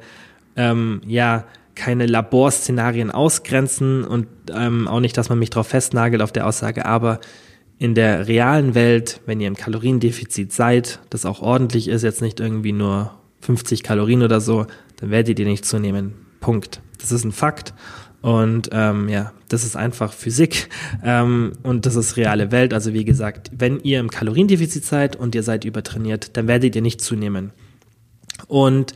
ähm, 0.56 1.02
ja, 1.06 1.46
keine 1.78 2.06
Laborszenarien 2.06 3.12
ausgrenzen 3.12 4.04
und 4.04 4.28
ähm, 4.54 4.88
auch 4.88 5.00
nicht, 5.00 5.18
dass 5.18 5.30
man 5.30 5.40
mich 5.40 5.52
darauf 5.52 5.68
festnagelt 5.68 6.22
auf 6.22 6.32
der 6.32 6.48
Aussage, 6.48 6.86
aber 6.86 7.20
in 7.80 7.94
der 7.94 8.28
realen 8.28 8.76
Welt, 8.76 9.22
wenn 9.26 9.40
ihr 9.40 9.48
im 9.48 9.56
Kaloriendefizit 9.56 10.52
seid, 10.52 11.00
das 11.10 11.26
auch 11.26 11.42
ordentlich 11.42 11.88
ist, 11.88 12.02
jetzt 12.02 12.22
nicht 12.22 12.40
irgendwie 12.40 12.72
nur 12.72 13.14
50 13.42 13.84
Kalorien 13.84 14.24
oder 14.24 14.42
so, 14.42 14.66
dann 14.98 15.12
werdet 15.12 15.40
ihr 15.40 15.46
nicht 15.46 15.64
zunehmen. 15.64 16.16
Punkt. 16.40 16.82
Das 17.00 17.12
ist 17.12 17.24
ein 17.24 17.32
Fakt. 17.32 17.74
Und 18.22 18.70
ähm, 18.72 19.10
ja, 19.10 19.32
das 19.48 19.64
ist 19.64 19.76
einfach 19.76 20.12
Physik 20.12 20.70
ähm, 21.04 21.54
und 21.62 21.86
das 21.86 21.96
ist 21.96 22.18
reale 22.18 22.52
Welt. 22.52 22.74
Also 22.74 22.94
wie 22.94 23.06
gesagt, 23.06 23.52
wenn 23.56 23.80
ihr 23.82 24.00
im 24.00 24.10
Kaloriendefizit 24.10 24.84
seid 24.84 25.16
und 25.16 25.36
ihr 25.36 25.44
seid 25.44 25.64
übertrainiert, 25.64 26.36
dann 26.36 26.48
werdet 26.48 26.76
ihr 26.76 26.82
nicht 26.82 27.02
zunehmen. 27.02 27.52
Und 28.48 28.96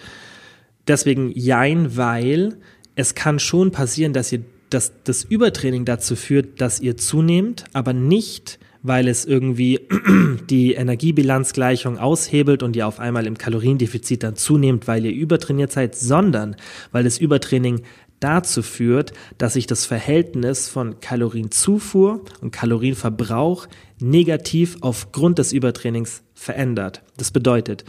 deswegen 0.87 1.31
jein, 1.35 1.95
weil 1.97 2.57
es 2.95 3.15
kann 3.15 3.39
schon 3.39 3.71
passieren, 3.71 4.13
dass 4.13 4.31
ihr 4.31 4.43
dass 4.71 4.93
das 5.03 5.23
Übertraining 5.23 5.85
dazu 5.85 6.15
führt, 6.15 6.61
dass 6.61 6.79
ihr 6.79 6.97
zunehmt, 6.97 7.65
aber 7.73 7.93
nicht, 7.93 8.57
weil 8.83 9.07
es 9.07 9.25
irgendwie 9.25 9.81
die 10.49 10.73
Energiebilanzgleichung 10.73 11.99
aushebelt 11.99 12.63
und 12.63 12.75
ihr 12.75 12.87
auf 12.87 12.99
einmal 12.99 13.27
im 13.27 13.37
Kaloriendefizit 13.37 14.23
dann 14.23 14.35
zunehmt, 14.35 14.87
weil 14.87 15.05
ihr 15.05 15.13
übertrainiert 15.13 15.71
seid, 15.71 15.95
sondern 15.95 16.55
weil 16.91 17.03
das 17.03 17.17
Übertraining 17.17 17.83
dazu 18.19 18.61
führt, 18.61 19.13
dass 19.37 19.53
sich 19.53 19.67
das 19.67 19.85
Verhältnis 19.85 20.69
von 20.69 20.99
Kalorienzufuhr 20.99 22.23
und 22.39 22.51
Kalorienverbrauch 22.51 23.67
negativ 23.99 24.77
aufgrund 24.81 25.37
des 25.39 25.53
Übertrainings 25.53 26.23
verändert. 26.33 27.03
Das 27.17 27.31
bedeutet, 27.31 27.83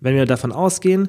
wenn 0.00 0.14
wir 0.14 0.26
davon 0.26 0.52
ausgehen, 0.52 1.08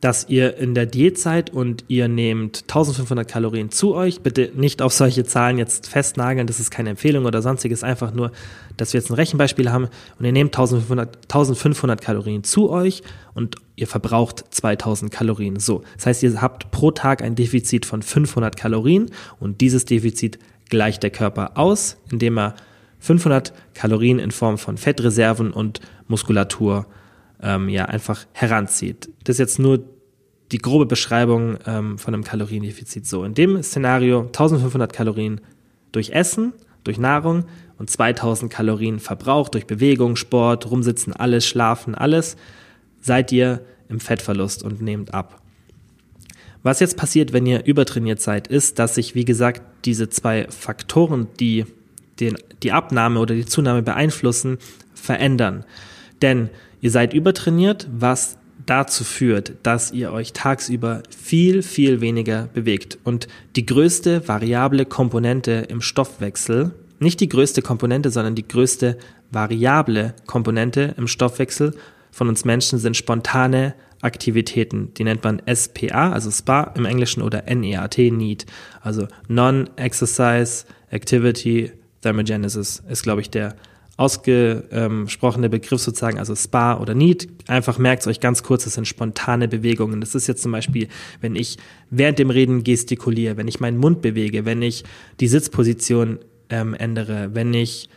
dass 0.00 0.28
ihr 0.28 0.56
in 0.58 0.74
der 0.74 0.86
Diät 0.86 1.18
seid 1.18 1.50
und 1.50 1.84
ihr 1.88 2.06
nehmt 2.06 2.62
1500 2.62 3.26
Kalorien 3.26 3.70
zu 3.70 3.94
euch. 3.94 4.20
Bitte 4.20 4.52
nicht 4.54 4.80
auf 4.80 4.92
solche 4.92 5.24
Zahlen 5.24 5.58
jetzt 5.58 5.88
festnageln, 5.88 6.46
das 6.46 6.60
ist 6.60 6.70
keine 6.70 6.90
Empfehlung 6.90 7.24
oder 7.24 7.42
sonstiges, 7.42 7.82
einfach 7.82 8.12
nur, 8.12 8.30
dass 8.76 8.92
wir 8.92 9.00
jetzt 9.00 9.10
ein 9.10 9.14
Rechenbeispiel 9.14 9.72
haben 9.72 9.88
und 10.18 10.24
ihr 10.24 10.32
nehmt 10.32 10.56
1500, 10.56 11.16
1500 11.24 12.00
Kalorien 12.00 12.44
zu 12.44 12.70
euch 12.70 13.02
und 13.34 13.56
ihr 13.74 13.88
verbraucht 13.88 14.44
2000 14.50 15.10
Kalorien. 15.10 15.58
So, 15.58 15.82
das 15.96 16.06
heißt, 16.06 16.22
ihr 16.22 16.40
habt 16.40 16.70
pro 16.70 16.92
Tag 16.92 17.22
ein 17.22 17.34
Defizit 17.34 17.84
von 17.84 18.02
500 18.02 18.56
Kalorien 18.56 19.10
und 19.40 19.60
dieses 19.60 19.84
Defizit 19.84 20.38
gleicht 20.68 21.02
der 21.02 21.10
Körper 21.10 21.58
aus, 21.58 21.96
indem 22.10 22.38
er 22.38 22.54
500 23.00 23.52
Kalorien 23.74 24.18
in 24.18 24.30
Form 24.30 24.58
von 24.58 24.76
Fettreserven 24.76 25.52
und 25.52 25.80
Muskulatur 26.08 26.86
ähm, 27.42 27.68
ja 27.68 27.86
einfach 27.86 28.26
heranzieht. 28.32 29.08
Das 29.24 29.34
ist 29.34 29.40
jetzt 29.40 29.58
nur 29.58 29.84
die 30.52 30.58
grobe 30.58 30.86
Beschreibung 30.86 31.58
ähm, 31.66 31.98
von 31.98 32.14
einem 32.14 32.24
Kaloriendefizit. 32.24 33.06
So, 33.06 33.24
in 33.24 33.34
dem 33.34 33.62
Szenario 33.62 34.22
1500 34.22 34.92
Kalorien 34.92 35.40
durch 35.92 36.10
Essen, 36.10 36.52
durch 36.84 36.98
Nahrung 36.98 37.44
und 37.78 37.90
2000 37.90 38.50
Kalorien 38.50 38.98
Verbrauch 38.98 39.48
durch 39.48 39.66
Bewegung, 39.66 40.16
Sport, 40.16 40.70
Rumsitzen, 40.70 41.12
alles, 41.12 41.46
Schlafen, 41.46 41.94
alles, 41.94 42.36
seid 43.00 43.30
ihr 43.32 43.60
im 43.88 44.00
Fettverlust 44.00 44.62
und 44.62 44.80
nehmt 44.80 45.14
ab. 45.14 45.42
Was 46.62 46.80
jetzt 46.80 46.96
passiert, 46.96 47.32
wenn 47.32 47.46
ihr 47.46 47.64
übertrainiert 47.64 48.20
seid, 48.20 48.48
ist, 48.48 48.78
dass 48.78 48.96
sich, 48.96 49.14
wie 49.14 49.24
gesagt, 49.24 49.62
diese 49.84 50.08
zwei 50.08 50.46
Faktoren, 50.50 51.28
die 51.38 51.66
den, 52.20 52.36
die 52.62 52.72
Abnahme 52.72 53.20
oder 53.20 53.34
die 53.34 53.46
Zunahme 53.46 53.82
beeinflussen, 53.82 54.58
verändern. 54.92 55.64
Denn 56.22 56.50
Ihr 56.80 56.90
seid 56.90 57.12
übertrainiert, 57.12 57.88
was 57.92 58.38
dazu 58.66 59.02
führt, 59.02 59.54
dass 59.62 59.92
ihr 59.92 60.12
euch 60.12 60.32
tagsüber 60.32 61.02
viel, 61.16 61.62
viel 61.62 62.00
weniger 62.00 62.48
bewegt. 62.52 62.98
Und 63.02 63.26
die 63.56 63.66
größte 63.66 64.28
variable 64.28 64.84
Komponente 64.84 65.66
im 65.68 65.80
Stoffwechsel, 65.80 66.72
nicht 67.00 67.20
die 67.20 67.28
größte 67.28 67.62
Komponente, 67.62 68.10
sondern 68.10 68.34
die 68.34 68.46
größte 68.46 68.98
variable 69.30 70.14
Komponente 70.26 70.94
im 70.96 71.08
Stoffwechsel 71.08 71.74
von 72.10 72.28
uns 72.28 72.44
Menschen 72.44 72.78
sind 72.78 72.96
spontane 72.96 73.74
Aktivitäten. 74.00 74.92
Die 74.94 75.04
nennt 75.04 75.24
man 75.24 75.42
SPA, 75.52 76.12
also 76.12 76.30
SPA 76.30 76.72
im 76.76 76.84
Englischen 76.84 77.22
oder 77.22 77.42
NEAT, 77.42 77.98
NEAT. 77.98 78.46
Also 78.80 79.08
Non-Exercise 79.28 80.64
Activity 80.90 81.72
Thermogenesis 82.02 82.82
ist, 82.88 83.02
glaube 83.02 83.20
ich, 83.20 83.30
der 83.30 83.56
ausgesprochene 83.98 85.50
Begriff 85.50 85.82
sozusagen, 85.82 86.18
also 86.18 86.34
Spa 86.36 86.78
oder 86.78 86.94
Need. 86.94 87.28
Einfach 87.48 87.78
merkt 87.78 88.06
euch 88.06 88.20
ganz 88.20 88.44
kurz, 88.44 88.62
das 88.64 88.74
sind 88.74 88.86
spontane 88.86 89.48
Bewegungen. 89.48 90.00
Das 90.00 90.14
ist 90.14 90.28
jetzt 90.28 90.42
zum 90.42 90.52
Beispiel, 90.52 90.86
wenn 91.20 91.34
ich 91.34 91.58
während 91.90 92.20
dem 92.20 92.30
Reden 92.30 92.62
gestikuliere, 92.62 93.36
wenn 93.36 93.48
ich 93.48 93.58
meinen 93.58 93.76
Mund 93.76 94.00
bewege, 94.00 94.44
wenn 94.44 94.62
ich 94.62 94.84
die 95.18 95.26
Sitzposition 95.26 96.20
ähm, 96.48 96.74
ändere, 96.74 97.34
wenn 97.34 97.52
ich 97.52 97.90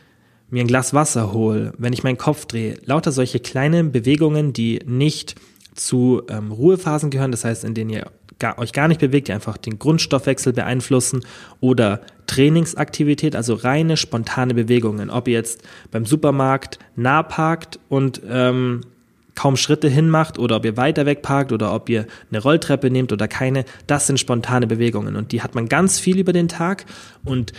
mir 0.49 0.61
ein 0.61 0.67
Glas 0.67 0.95
Wasser 0.95 1.33
hole, 1.33 1.71
wenn 1.77 1.93
ich 1.93 2.03
meinen 2.03 2.17
Kopf 2.17 2.47
drehe. 2.47 2.79
Lauter 2.83 3.11
solche 3.11 3.39
kleinen 3.39 3.91
Bewegungen, 3.91 4.53
die 4.53 4.79
nicht 4.85 5.35
zu 5.75 6.23
ähm, 6.29 6.51
Ruhephasen 6.51 7.11
gehören, 7.11 7.31
das 7.31 7.45
heißt, 7.45 7.63
in 7.63 7.75
denen 7.75 7.91
ihr 7.91 8.11
gar, 8.41 8.57
euch 8.57 8.73
gar 8.73 8.89
nicht 8.89 8.99
bewegt, 8.99 9.29
die 9.29 9.33
einfach 9.33 9.55
den 9.55 9.79
Grundstoffwechsel 9.79 10.51
beeinflussen 10.51 11.23
oder 11.61 12.01
Trainingsaktivität, 12.27 13.35
also 13.35 13.53
reine 13.53 13.95
spontane 13.95 14.53
Bewegungen. 14.53 15.09
Ob 15.09 15.29
ihr 15.29 15.35
jetzt 15.35 15.61
beim 15.91 16.05
Supermarkt 16.05 16.79
nah 16.97 17.23
parkt 17.23 17.79
und 17.87 18.21
ähm, 18.27 18.81
kaum 19.35 19.55
Schritte 19.55 19.87
hinmacht 19.87 20.37
oder 20.39 20.57
ob 20.57 20.65
ihr 20.65 20.75
weiter 20.75 21.05
weg 21.05 21.21
parkt 21.21 21.53
oder 21.53 21.73
ob 21.73 21.87
ihr 21.87 22.05
eine 22.29 22.41
Rolltreppe 22.41 22.89
nehmt 22.89 23.13
oder 23.13 23.29
keine, 23.29 23.63
das 23.87 24.07
sind 24.07 24.19
spontane 24.19 24.67
Bewegungen 24.67 25.15
und 25.15 25.31
die 25.31 25.41
hat 25.41 25.55
man 25.55 25.69
ganz 25.69 25.99
viel 25.99 26.19
über 26.19 26.33
den 26.33 26.49
Tag 26.49 26.85
und 27.23 27.53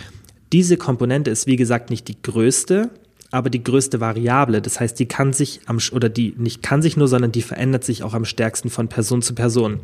diese 0.51 0.77
Komponente 0.77 1.31
ist 1.31 1.47
wie 1.47 1.55
gesagt 1.55 1.89
nicht 1.89 2.07
die 2.07 2.21
größte, 2.21 2.91
aber 3.31 3.49
die 3.49 3.63
größte 3.63 3.99
Variable. 3.99 4.61
Das 4.61 4.79
heißt, 4.79 4.99
die 4.99 5.07
kann 5.07 5.33
sich 5.33 5.61
am, 5.65 5.79
oder 5.91 6.09
die 6.09 6.35
nicht 6.37 6.61
kann 6.61 6.83
sich 6.83 6.95
nur, 6.95 7.07
sondern 7.07 7.31
die 7.31 7.41
verändert 7.41 7.83
sich 7.83 8.03
auch 8.03 8.13
am 8.13 8.25
stärksten 8.25 8.69
von 8.69 8.87
Person 8.87 9.23
zu 9.23 9.33
Person. 9.33 9.79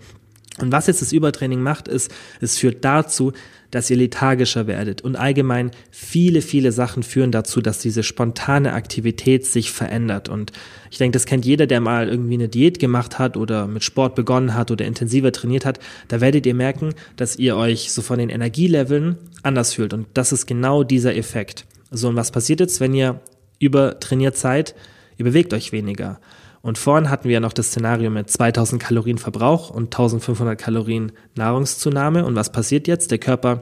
Und 0.62 0.72
was 0.72 0.88
jetzt 0.88 1.02
das 1.02 1.12
Übertraining 1.12 1.62
macht, 1.62 1.88
ist, 1.88 2.12
es 2.42 2.58
führt 2.58 2.84
dazu, 2.86 3.34
dass 3.72 3.90
ihr 3.90 3.98
lethargischer 3.98 4.68
werdet. 4.68 5.02
Und 5.02 5.16
allgemein 5.16 5.72
viele, 5.92 6.42
viele 6.42 6.72
Sachen 6.72 7.04
führen 7.04 7.32
dazu, 7.32 7.62
dass 7.62 7.80
diese 7.80 8.04
spontane 8.04 8.74
Aktivität 8.74 9.46
sich 9.46 9.72
verändert. 9.72 10.28
Und 10.28 10.52
ich 10.90 10.98
denke, 10.98 11.16
das 11.16 11.26
kennt 11.26 11.46
jeder, 11.46 11.68
der 11.68 11.80
mal 11.80 12.10
irgendwie 12.10 12.34
eine 12.34 12.50
Diät 12.50 12.80
gemacht 12.80 13.20
hat 13.20 13.38
oder 13.38 13.68
mit 13.68 13.84
Sport 13.84 14.16
begonnen 14.16 14.56
hat 14.56 14.72
oder 14.72 14.86
intensiver 14.86 15.32
trainiert 15.32 15.66
hat. 15.66 15.80
Da 16.08 16.22
werdet 16.22 16.46
ihr 16.46 16.56
merken, 16.56 16.96
dass 17.16 17.36
ihr 17.36 17.56
euch 17.56 17.92
so 17.92 18.02
von 18.02 18.20
den 18.20 18.30
Energieleveln 18.30 19.18
anders 19.44 19.74
fühlt. 19.74 19.94
Und 19.94 20.08
das 20.16 20.32
ist 20.32 20.48
genau 20.48 20.84
dieser 20.84 21.16
Effekt. 21.16 21.66
So, 21.92 22.10
und 22.10 22.16
was 22.16 22.32
passiert 22.32 22.60
jetzt, 22.60 22.80
wenn 22.80 22.94
ihr 22.94 23.20
übertrainiert 23.60 24.38
seid? 24.38 24.74
Ihr 25.18 25.26
bewegt 25.26 25.54
euch 25.54 25.72
weniger. 25.72 26.20
Und 26.62 26.78
vorhin 26.78 27.10
hatten 27.10 27.26
wir 27.26 27.36
ja 27.36 27.40
noch 27.40 27.54
das 27.54 27.68
Szenario 27.68 28.10
mit 28.10 28.30
2000 28.30 28.82
Kalorien 28.82 29.18
Verbrauch 29.18 29.70
und 29.70 29.86
1500 29.86 30.60
Kalorien 30.60 31.12
Nahrungszunahme. 31.36 32.26
Und 32.26 32.36
was 32.36 32.52
passiert 32.52 32.88
jetzt? 32.88 33.12
Der 33.12 33.18
Körper 33.18 33.62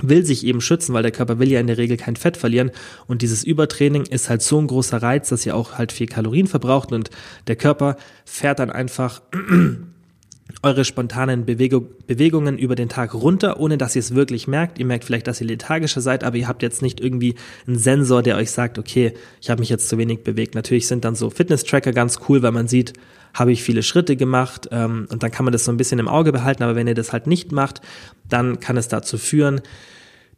will 0.00 0.24
sich 0.24 0.44
eben 0.46 0.60
schützen, 0.60 0.94
weil 0.94 1.02
der 1.02 1.12
Körper 1.12 1.38
will 1.38 1.50
ja 1.50 1.60
in 1.60 1.66
der 1.66 1.78
Regel 1.78 1.96
kein 1.96 2.16
Fett 2.16 2.36
verlieren. 2.36 2.70
Und 3.06 3.22
dieses 3.22 3.44
Übertraining 3.44 4.04
ist 4.06 4.28
halt 4.28 4.42
so 4.42 4.58
ein 4.58 4.66
großer 4.66 5.02
Reiz, 5.02 5.28
dass 5.28 5.46
ihr 5.46 5.56
auch 5.56 5.78
halt 5.78 5.92
viel 5.92 6.06
Kalorien 6.06 6.46
verbraucht 6.46 6.92
und 6.92 7.10
der 7.46 7.56
Körper 7.56 7.96
fährt 8.24 8.58
dann 8.58 8.70
einfach 8.70 9.22
eure 10.62 10.84
spontanen 10.84 11.44
Bewegung, 11.44 11.88
Bewegungen 12.06 12.58
über 12.58 12.74
den 12.74 12.88
Tag 12.88 13.14
runter, 13.14 13.58
ohne 13.58 13.78
dass 13.78 13.96
ihr 13.96 14.00
es 14.00 14.14
wirklich 14.14 14.46
merkt. 14.46 14.78
Ihr 14.78 14.86
merkt 14.86 15.04
vielleicht, 15.04 15.26
dass 15.26 15.40
ihr 15.40 15.46
lethargischer 15.46 16.00
seid, 16.00 16.24
aber 16.24 16.36
ihr 16.36 16.48
habt 16.48 16.62
jetzt 16.62 16.82
nicht 16.82 17.00
irgendwie 17.00 17.34
einen 17.66 17.78
Sensor, 17.78 18.22
der 18.22 18.36
euch 18.36 18.50
sagt, 18.50 18.78
okay, 18.78 19.14
ich 19.40 19.50
habe 19.50 19.60
mich 19.60 19.68
jetzt 19.68 19.88
zu 19.88 19.98
wenig 19.98 20.22
bewegt. 20.22 20.54
Natürlich 20.54 20.86
sind 20.86 21.04
dann 21.04 21.14
so 21.14 21.30
Fitness-Tracker 21.30 21.92
ganz 21.92 22.20
cool, 22.28 22.42
weil 22.42 22.52
man 22.52 22.68
sieht, 22.68 22.92
habe 23.34 23.52
ich 23.52 23.62
viele 23.62 23.82
Schritte 23.82 24.16
gemacht 24.16 24.68
ähm, 24.70 25.06
und 25.10 25.22
dann 25.22 25.30
kann 25.30 25.44
man 25.44 25.52
das 25.52 25.64
so 25.64 25.72
ein 25.72 25.76
bisschen 25.76 25.98
im 25.98 26.08
Auge 26.08 26.32
behalten. 26.32 26.62
Aber 26.62 26.76
wenn 26.76 26.86
ihr 26.86 26.94
das 26.94 27.12
halt 27.12 27.26
nicht 27.26 27.52
macht, 27.52 27.80
dann 28.28 28.60
kann 28.60 28.76
es 28.76 28.88
dazu 28.88 29.18
führen, 29.18 29.62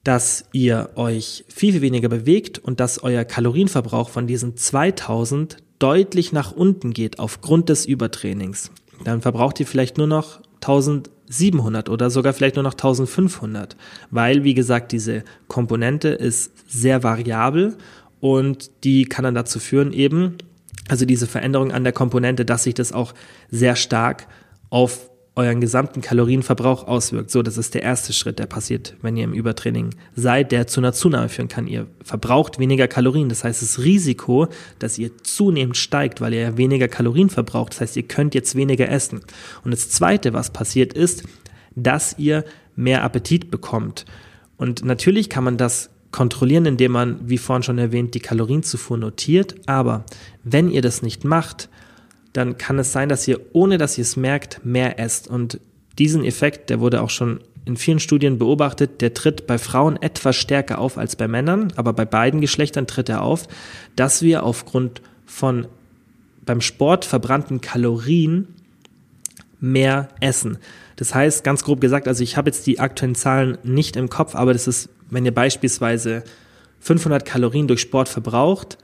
dass 0.05 0.44
ihr 0.53 0.90
euch 0.96 1.44
viel, 1.48 1.72
viel 1.72 1.81
weniger 1.81 2.09
bewegt 2.09 2.59
und 2.59 2.79
dass 2.79 3.03
euer 3.03 3.24
Kalorienverbrauch 3.24 4.11
von 4.11 4.27
diesen 4.27 4.57
2000 4.57 5.57
deutlich 5.79 6.33
nach 6.33 6.53
unten 6.53 6.92
geht 6.92 7.18
aufgrund 7.18 7.68
des 7.68 7.85
Übertrainings 7.87 8.70
dann 9.02 9.22
verbraucht 9.22 9.59
ihr 9.61 9.66
vielleicht 9.66 9.98
nur 9.98 10.07
noch 10.07 10.40
1700 10.57 11.88
oder 11.88 12.11
sogar 12.11 12.33
vielleicht 12.33 12.57
nur 12.57 12.62
noch 12.62 12.74
1500, 12.74 13.76
weil, 14.11 14.44
wie 14.44 14.54
gesagt, 14.54 14.92
diese 14.92 15.24
Komponente 15.48 16.09
ist 16.09 16.52
sehr 16.68 17.02
variabel 17.02 17.76
und 18.20 18.70
die 18.85 19.04
kann 19.04 19.24
dann 19.24 19.35
dazu 19.35 19.59
führen 19.59 19.92
eben, 19.92 20.38
also 20.88 21.04
diese 21.07 21.26
Veränderung 21.26 21.72
an 21.72 21.85
der 21.85 21.92
Komponente, 21.92 22.44
dass 22.44 22.64
sich 22.64 22.74
das 22.74 22.92
auch 22.92 23.14
sehr 23.50 23.76
stark 23.76 24.26
auf 24.70 25.11
euren 25.37 25.61
gesamten 25.61 26.01
Kalorienverbrauch 26.01 26.87
auswirkt. 26.87 27.31
So, 27.31 27.42
das 27.42 27.59
ist 27.59 27.75
der 27.75 27.83
erste 27.83 28.12
Schritt, 28.12 28.38
der 28.38 28.47
passiert, 28.47 28.94
wenn 29.03 29.16
ihr 29.16 29.25
im 29.25 29.33
Übertraining 29.33 29.90
seid, 30.14 30.53
der 30.53 30.68
zu 30.68 30.81
einer 30.81 30.92
Zunahme 30.92 31.29
führen 31.29 31.49
kann. 31.49 31.66
Ihr 31.66 31.87
verbraucht 32.05 32.61
weniger 32.61 32.87
Kalorien. 32.87 33.29
Das 33.29 33.42
heißt, 33.42 33.61
das 33.61 33.81
Risiko, 33.81 34.47
dass 34.79 34.97
ihr 34.97 35.11
zunehmend 35.25 35.77
steigt, 35.77 36.20
weil 36.20 36.35
ihr 36.35 36.57
weniger 36.57 36.87
Kalorien 36.87 37.31
verbraucht. 37.31 37.73
Das 37.73 37.81
heißt, 37.81 37.97
ihr 37.97 38.05
könnt 38.05 38.35
jetzt 38.35 38.55
weniger 38.55 38.88
essen. 38.88 39.23
Und 39.64 39.73
das 39.73 39.90
zweite, 39.90 40.33
was 40.35 40.51
passiert 40.51 40.92
ist, 40.92 41.25
dass 41.75 42.16
ihr 42.16 42.44
mehr 42.77 43.03
Appetit 43.03 43.51
bekommt. 43.51 44.05
Und 44.57 44.85
natürlich 44.85 45.29
kann 45.29 45.42
man 45.42 45.57
das 45.57 45.90
kontrollieren, 46.12 46.64
indem 46.64 46.92
man, 46.92 47.29
wie 47.29 47.38
vorhin 47.38 47.64
schon 47.64 47.79
erwähnt, 47.79 48.14
die 48.14 48.20
Kalorienzufuhr 48.20 48.97
notiert. 48.97 49.57
Aber 49.66 50.05
wenn 50.44 50.70
ihr 50.70 50.81
das 50.81 51.03
nicht 51.03 51.25
macht, 51.25 51.68
dann 52.35 52.59
kann 52.59 52.79
es 52.79 52.92
sein, 52.92 53.09
dass 53.09 53.27
ihr, 53.27 53.40
ohne 53.53 53.79
dass 53.79 53.97
ihr 53.97 54.03
es 54.03 54.16
merkt, 54.16 54.64
mehr 54.64 54.99
esst. 54.99 55.29
Und 55.29 55.61
diesen 55.99 56.25
Effekt, 56.25 56.68
der 56.68 56.81
wurde 56.81 57.01
auch 57.01 57.11
schon 57.11 57.40
in 57.64 57.77
vielen 57.77 58.01
Studien 58.01 58.38
beobachtet, 58.38 59.01
der 59.01 59.14
tritt 59.14 59.47
bei 59.47 59.57
Frauen 59.57 59.97
etwas 60.03 60.37
stärker 60.37 60.79
auf 60.79 60.99
als 60.99 61.16
bei 61.16 61.29
Männern, 61.29 61.73
aber 61.77 61.92
bei 61.92 62.05
beiden 62.05 62.40
Geschlechtern 62.40 62.87
tritt 62.87 63.09
er 63.09 63.23
auf, 63.23 63.47
dass 63.97 64.20
wir 64.20 64.42
aufgrund 64.42 65.01
von 65.25 65.66
beim 66.44 66.61
Sport 66.61 67.05
verbrannten 67.07 67.61
Kalorien 67.61 68.49
mehr 69.61 70.09
essen. 70.20 70.59
Das 70.97 71.14
heißt, 71.14 71.44
ganz 71.44 71.64
grob 71.64 71.81
gesagt, 71.81 72.07
also 72.07 72.23
ich 72.23 72.37
habe 72.37 72.51
jetzt 72.51 72.66
die 72.66 72.81
aktuellen 72.81 73.14
Zahlen 73.14 73.59
nicht 73.62 73.97
im 73.97 74.11
Kopf, 74.11 74.35
aber 74.35 74.53
das 74.53 74.66
ist, 74.66 74.90
wenn 75.09 75.25
ihr 75.25 75.35
beispielsweise 75.35 76.25
500 76.81 77.25
Kalorien 77.25 77.68
durch 77.68 77.81
Sport 77.81 78.09
verbraucht, 78.09 78.77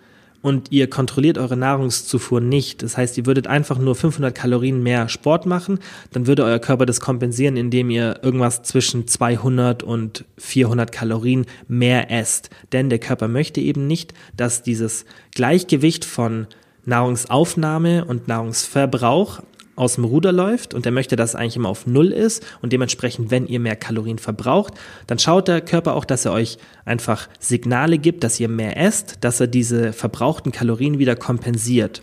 und 0.42 0.72
ihr 0.72 0.88
kontrolliert 0.88 1.38
eure 1.38 1.56
Nahrungszufuhr 1.56 2.40
nicht, 2.40 2.82
das 2.82 2.96
heißt, 2.96 3.18
ihr 3.18 3.26
würdet 3.26 3.46
einfach 3.46 3.78
nur 3.78 3.94
500 3.94 4.34
Kalorien 4.34 4.82
mehr 4.82 5.08
Sport 5.08 5.46
machen, 5.46 5.78
dann 6.12 6.26
würde 6.26 6.44
euer 6.44 6.58
Körper 6.58 6.86
das 6.86 7.00
kompensieren, 7.00 7.56
indem 7.56 7.90
ihr 7.90 8.20
irgendwas 8.22 8.62
zwischen 8.62 9.06
200 9.06 9.82
und 9.82 10.24
400 10.38 10.90
Kalorien 10.92 11.46
mehr 11.68 12.10
esst. 12.10 12.50
Denn 12.72 12.88
der 12.88 12.98
Körper 12.98 13.28
möchte 13.28 13.60
eben 13.60 13.86
nicht, 13.86 14.14
dass 14.36 14.62
dieses 14.62 15.04
Gleichgewicht 15.34 16.04
von 16.04 16.46
Nahrungsaufnahme 16.86 18.04
und 18.04 18.28
Nahrungsverbrauch 18.28 19.40
aus 19.80 19.94
dem 19.94 20.04
Ruder 20.04 20.30
läuft 20.30 20.74
und 20.74 20.84
er 20.84 20.92
möchte, 20.92 21.16
dass 21.16 21.30
es 21.30 21.34
eigentlich 21.34 21.56
immer 21.56 21.70
auf 21.70 21.86
Null 21.86 22.12
ist 22.12 22.44
und 22.60 22.70
dementsprechend, 22.70 23.30
wenn 23.30 23.46
ihr 23.46 23.60
mehr 23.60 23.76
Kalorien 23.76 24.18
verbraucht, 24.18 24.74
dann 25.06 25.18
schaut 25.18 25.48
der 25.48 25.62
Körper 25.62 25.94
auch, 25.94 26.04
dass 26.04 26.26
er 26.26 26.32
euch 26.32 26.58
einfach 26.84 27.30
Signale 27.38 27.96
gibt, 27.96 28.22
dass 28.22 28.38
ihr 28.38 28.50
mehr 28.50 28.76
esst, 28.76 29.24
dass 29.24 29.40
er 29.40 29.46
diese 29.46 29.94
verbrauchten 29.94 30.52
Kalorien 30.52 30.98
wieder 30.98 31.16
kompensiert. 31.16 32.02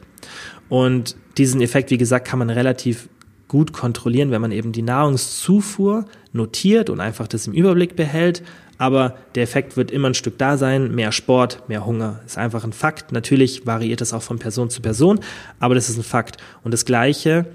Und 0.70 1.16
diesen 1.38 1.62
Effekt, 1.62 1.92
wie 1.92 2.00
gesagt, 2.00 2.28
kann 2.28 2.40
man 2.40 2.50
relativ 2.50 3.10
gut 3.48 3.74
kontrollieren, 3.74 4.32
wenn 4.32 4.42
man 4.42 4.52
eben 4.52 4.72
die 4.72 4.82
Nahrungszufuhr 4.82 6.06
notiert 6.34 6.90
und 6.90 7.00
einfach 7.00 7.28
das 7.28 7.46
im 7.46 7.54
Überblick 7.54 7.96
behält. 7.96 8.42
Aber 8.80 9.18
der 9.36 9.44
Effekt 9.44 9.78
wird 9.78 9.92
immer 9.92 10.10
ein 10.10 10.14
Stück 10.16 10.40
da 10.40 10.58
sein. 10.58 10.94
Mehr 10.94 11.12
Sport, 11.12 11.64
mehr 11.68 11.86
Hunger. 11.86 12.22
Ist 12.26 12.40
einfach 12.40 12.64
ein 12.64 12.74
Fakt. 12.74 13.12
Natürlich 13.12 13.68
variiert 13.68 14.02
das 14.02 14.14
auch 14.14 14.24
von 14.24 14.40
Person 14.40 14.72
zu 14.72 14.82
Person, 14.82 15.20
aber 15.60 15.76
das 15.76 15.90
ist 15.90 15.98
ein 15.98 16.04
Fakt. 16.04 16.38
Und 16.64 16.74
das 16.74 16.86
Gleiche 16.86 17.46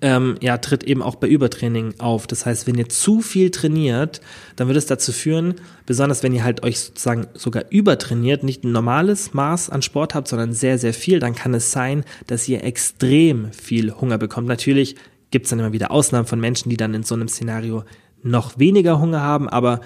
ähm, 0.00 0.36
ja, 0.40 0.56
tritt 0.58 0.84
eben 0.84 1.02
auch 1.02 1.16
bei 1.16 1.28
Übertraining 1.28 1.94
auf. 1.98 2.26
Das 2.26 2.46
heißt, 2.46 2.66
wenn 2.66 2.76
ihr 2.76 2.88
zu 2.88 3.20
viel 3.20 3.50
trainiert, 3.50 4.22
dann 4.56 4.66
wird 4.68 4.78
es 4.78 4.86
dazu 4.86 5.12
führen, 5.12 5.56
besonders 5.84 6.22
wenn 6.22 6.32
ihr 6.32 6.42
halt 6.42 6.62
euch 6.62 6.80
sozusagen 6.80 7.26
sogar 7.34 7.64
übertrainiert, 7.68 8.42
nicht 8.44 8.64
ein 8.64 8.72
normales 8.72 9.34
Maß 9.34 9.68
an 9.68 9.82
Sport 9.82 10.14
habt, 10.14 10.28
sondern 10.28 10.54
sehr, 10.54 10.78
sehr 10.78 10.94
viel, 10.94 11.20
dann 11.20 11.34
kann 11.34 11.52
es 11.52 11.70
sein, 11.70 12.04
dass 12.26 12.48
ihr 12.48 12.64
extrem 12.64 13.52
viel 13.52 13.92
Hunger 13.92 14.16
bekommt. 14.16 14.48
Natürlich 14.48 14.96
gibt 15.30 15.46
es 15.46 15.50
dann 15.50 15.58
immer 15.58 15.72
wieder 15.72 15.90
Ausnahmen 15.90 16.26
von 16.26 16.40
Menschen, 16.40 16.70
die 16.70 16.78
dann 16.78 16.94
in 16.94 17.02
so 17.02 17.14
einem 17.14 17.28
Szenario 17.28 17.84
noch 18.22 18.58
weniger 18.58 19.00
Hunger 19.00 19.20
haben, 19.20 19.50
aber 19.50 19.80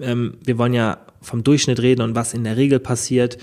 ähm, 0.00 0.34
wir 0.44 0.58
wollen 0.58 0.74
ja 0.74 0.98
vom 1.20 1.44
Durchschnitt 1.44 1.80
reden 1.80 2.02
und 2.02 2.14
was 2.14 2.34
in 2.34 2.44
der 2.44 2.56
Regel 2.56 2.80
passiert. 2.80 3.38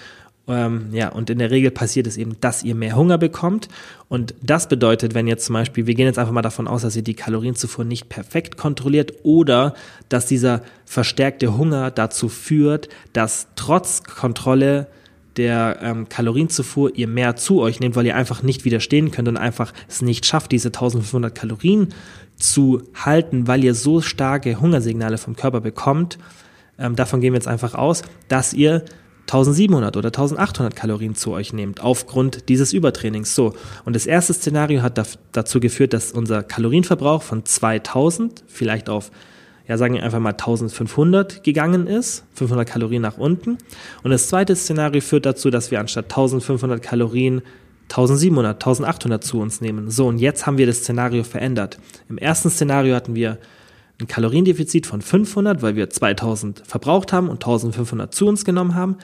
Ähm, 0.47 0.89
ja, 0.91 1.09
und 1.09 1.29
in 1.29 1.39
der 1.39 1.49
Regel 1.49 1.71
passiert 1.71 2.05
es 2.05 2.17
eben, 2.17 2.37
dass 2.39 2.63
ihr 2.63 2.75
mehr 2.75 2.95
Hunger 2.95 3.17
bekommt. 3.17 3.67
Und 4.09 4.35
das 4.41 4.69
bedeutet, 4.69 5.15
wenn 5.15 5.27
jetzt 5.27 5.45
zum 5.45 5.53
Beispiel, 5.53 5.87
wir 5.87 5.95
gehen 5.95 6.05
jetzt 6.05 6.19
einfach 6.19 6.33
mal 6.33 6.43
davon 6.43 6.67
aus, 6.67 6.83
dass 6.83 6.95
ihr 6.95 7.01
die 7.01 7.15
Kalorienzufuhr 7.15 7.83
nicht 7.83 8.09
perfekt 8.09 8.57
kontrolliert 8.57 9.13
oder 9.23 9.73
dass 10.09 10.27
dieser 10.27 10.61
verstärkte 10.85 11.57
Hunger 11.57 11.89
dazu 11.89 12.29
führt, 12.29 12.89
dass 13.13 13.47
trotz 13.55 14.03
Kontrolle 14.03 14.87
der 15.37 15.79
ähm, 15.81 16.07
Kalorienzufuhr 16.07 16.95
ihr 16.95 17.07
mehr 17.07 17.35
zu 17.35 17.59
euch 17.61 17.79
nehmt, 17.79 17.95
weil 17.95 18.05
ihr 18.05 18.15
einfach 18.15 18.43
nicht 18.43 18.65
widerstehen 18.65 19.11
könnt 19.11 19.27
und 19.27 19.37
einfach 19.37 19.73
es 19.89 20.01
nicht 20.01 20.25
schafft, 20.25 20.51
diese 20.51 20.69
1500 20.69 21.33
Kalorien 21.33 21.89
zu 22.37 22.83
halten, 22.93 23.47
weil 23.47 23.63
ihr 23.63 23.73
so 23.73 24.01
starke 24.01 24.59
Hungersignale 24.61 25.17
vom 25.17 25.35
Körper 25.35 25.61
bekommt. 25.61 26.17
Ähm, 26.77 26.95
davon 26.95 27.19
gehen 27.21 27.33
wir 27.33 27.37
jetzt 27.37 27.47
einfach 27.47 27.73
aus, 27.73 28.03
dass 28.27 28.53
ihr 28.53 28.83
1700 29.27 29.97
oder 29.97 30.07
1800 30.07 30.75
Kalorien 30.75 31.15
zu 31.15 31.31
euch 31.31 31.51
nehmt, 31.51 31.81
aufgrund 31.81 32.47
dieses 32.47 32.73
Übertrainings. 32.73 33.33
So. 33.33 33.53
Und 33.83 33.95
das 33.95 34.05
erste 34.05 34.33
Szenario 34.33 34.81
hat 34.81 35.01
dazu 35.31 35.59
geführt, 35.59 35.93
dass 35.93 36.11
unser 36.11 36.43
Kalorienverbrauch 36.43 37.23
von 37.23 37.43
2000 37.43 38.43
vielleicht 38.47 38.87
auf, 38.87 39.11
ja, 39.67 39.77
sagen 39.77 39.95
wir 39.95 40.03
einfach 40.03 40.19
mal 40.19 40.31
1500 40.31 41.43
gegangen 41.43 41.87
ist, 41.87 42.23
500 42.33 42.67
Kalorien 42.69 43.01
nach 43.01 43.17
unten. 43.17 43.57
Und 44.03 44.11
das 44.11 44.27
zweite 44.27 44.55
Szenario 44.55 45.01
führt 45.01 45.25
dazu, 45.25 45.49
dass 45.49 45.71
wir 45.71 45.79
anstatt 45.79 46.05
1500 46.05 46.81
Kalorien 46.81 47.41
1700, 47.89 48.55
1800 48.55 49.23
zu 49.23 49.39
uns 49.39 49.61
nehmen. 49.61 49.89
So, 49.89 50.07
und 50.07 50.19
jetzt 50.19 50.45
haben 50.45 50.57
wir 50.57 50.65
das 50.65 50.77
Szenario 50.77 51.23
verändert. 51.23 51.79
Im 52.09 52.17
ersten 52.17 52.49
Szenario 52.49 52.95
hatten 52.95 53.15
wir 53.15 53.37
ein 53.99 54.07
Kaloriendefizit 54.07 54.85
von 54.85 55.01
500, 55.01 55.61
weil 55.61 55.75
wir 55.75 55.89
2000 55.89 56.63
verbraucht 56.65 57.13
haben 57.13 57.29
und 57.29 57.43
1500 57.43 58.13
zu 58.13 58.27
uns 58.27 58.45
genommen 58.45 58.75
haben. 58.75 58.97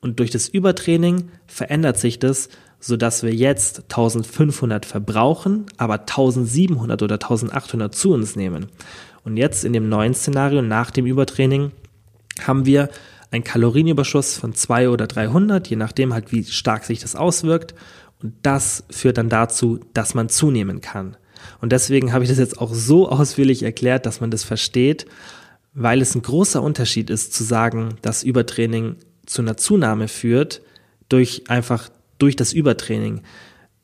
Und 0.00 0.20
durch 0.20 0.30
das 0.30 0.48
Übertraining 0.48 1.30
verändert 1.46 1.98
sich 1.98 2.18
das, 2.18 2.48
sodass 2.80 3.22
wir 3.22 3.34
jetzt 3.34 3.84
1500 3.84 4.86
verbrauchen, 4.86 5.66
aber 5.76 6.00
1700 6.00 7.02
oder 7.02 7.14
1800 7.16 7.94
zu 7.94 8.12
uns 8.12 8.36
nehmen. 8.36 8.66
Und 9.24 9.36
jetzt 9.36 9.64
in 9.64 9.72
dem 9.72 9.88
neuen 9.88 10.14
Szenario 10.14 10.62
nach 10.62 10.90
dem 10.90 11.04
Übertraining 11.04 11.72
haben 12.40 12.64
wir 12.64 12.88
einen 13.30 13.44
Kalorienüberschuss 13.44 14.36
von 14.36 14.54
200 14.54 14.92
oder 14.92 15.06
300, 15.06 15.68
je 15.68 15.76
nachdem 15.76 16.14
halt, 16.14 16.32
wie 16.32 16.44
stark 16.44 16.84
sich 16.84 17.00
das 17.00 17.16
auswirkt. 17.16 17.74
Und 18.22 18.34
das 18.42 18.84
führt 18.90 19.18
dann 19.18 19.28
dazu, 19.28 19.80
dass 19.92 20.14
man 20.14 20.28
zunehmen 20.28 20.80
kann. 20.80 21.16
Und 21.60 21.72
deswegen 21.72 22.12
habe 22.12 22.24
ich 22.24 22.30
das 22.30 22.38
jetzt 22.38 22.60
auch 22.60 22.72
so 22.72 23.08
ausführlich 23.08 23.62
erklärt, 23.62 24.06
dass 24.06 24.20
man 24.20 24.30
das 24.30 24.44
versteht, 24.44 25.06
weil 25.74 26.00
es 26.00 26.14
ein 26.14 26.22
großer 26.22 26.62
Unterschied 26.62 27.10
ist 27.10 27.32
zu 27.32 27.44
sagen, 27.44 27.96
dass 28.02 28.22
Übertraining 28.22 28.96
zu 29.26 29.42
einer 29.42 29.56
Zunahme 29.56 30.08
führt 30.08 30.62
durch 31.08 31.44
einfach 31.48 31.88
durch 32.18 32.36
das 32.36 32.52
Übertraining. 32.52 33.22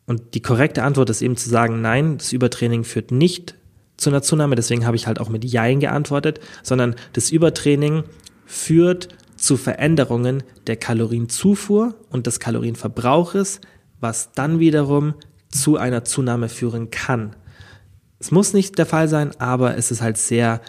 Und 0.07 0.35
die 0.35 0.43
korrekte 0.43 0.83
Antwort 0.83 1.11
ist 1.11 1.23
eben 1.23 1.37
zu 1.37 1.49
sagen, 1.49 1.81
nein, 1.81 2.19
das 2.19 2.33
Übertraining 2.33 2.85
führt 2.85 3.11
nicht 3.11 3.55
zu 3.97 4.11
einer 4.11 4.23
Zunahme, 4.23 4.57
deswegen 4.57 4.87
habe 4.87 4.97
ich 4.97 5.07
halt 5.07 5.21
auch 5.21 5.29
mit 5.29 5.45
Jein 5.45 5.81
geantwortet, 5.81 6.41
sondern 6.63 6.97
das 7.13 7.31
Übertraining 7.31 8.05
führt 8.45 9.09
zu 9.37 9.57
Veränderungen 9.57 10.43
der 10.67 10.77
Kalorienzufuhr 10.77 11.95
und 12.11 12.27
des 12.27 12.41
Kalorienverbrauches, 12.41 13.61
was 14.01 14.33
dann 14.33 14.59
wiederum 14.59 15.15
zu 15.49 15.77
einer 15.77 16.05
Zunahme 16.05 16.49
führen 16.49 16.91
kann. 16.91 17.37
Es 18.19 18.31
muss 18.31 18.53
nicht 18.53 18.79
der 18.79 18.87
Fall 18.87 19.09
sein, 19.09 19.33
aber 19.39 19.77
es 19.77 19.91
ist 19.91 20.03
halt 20.03 20.17
sehr 20.17 20.61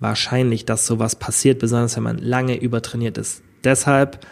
wahrscheinlich, 0.00 0.64
dass 0.64 0.86
sowas 0.86 1.16
passiert, 1.16 1.58
besonders 1.58 1.96
wenn 1.96 2.02
man 2.02 2.18
lange 2.18 2.60
übertrainiert 2.60 3.18
ist. 3.18 3.42
Deshalb 3.64 4.26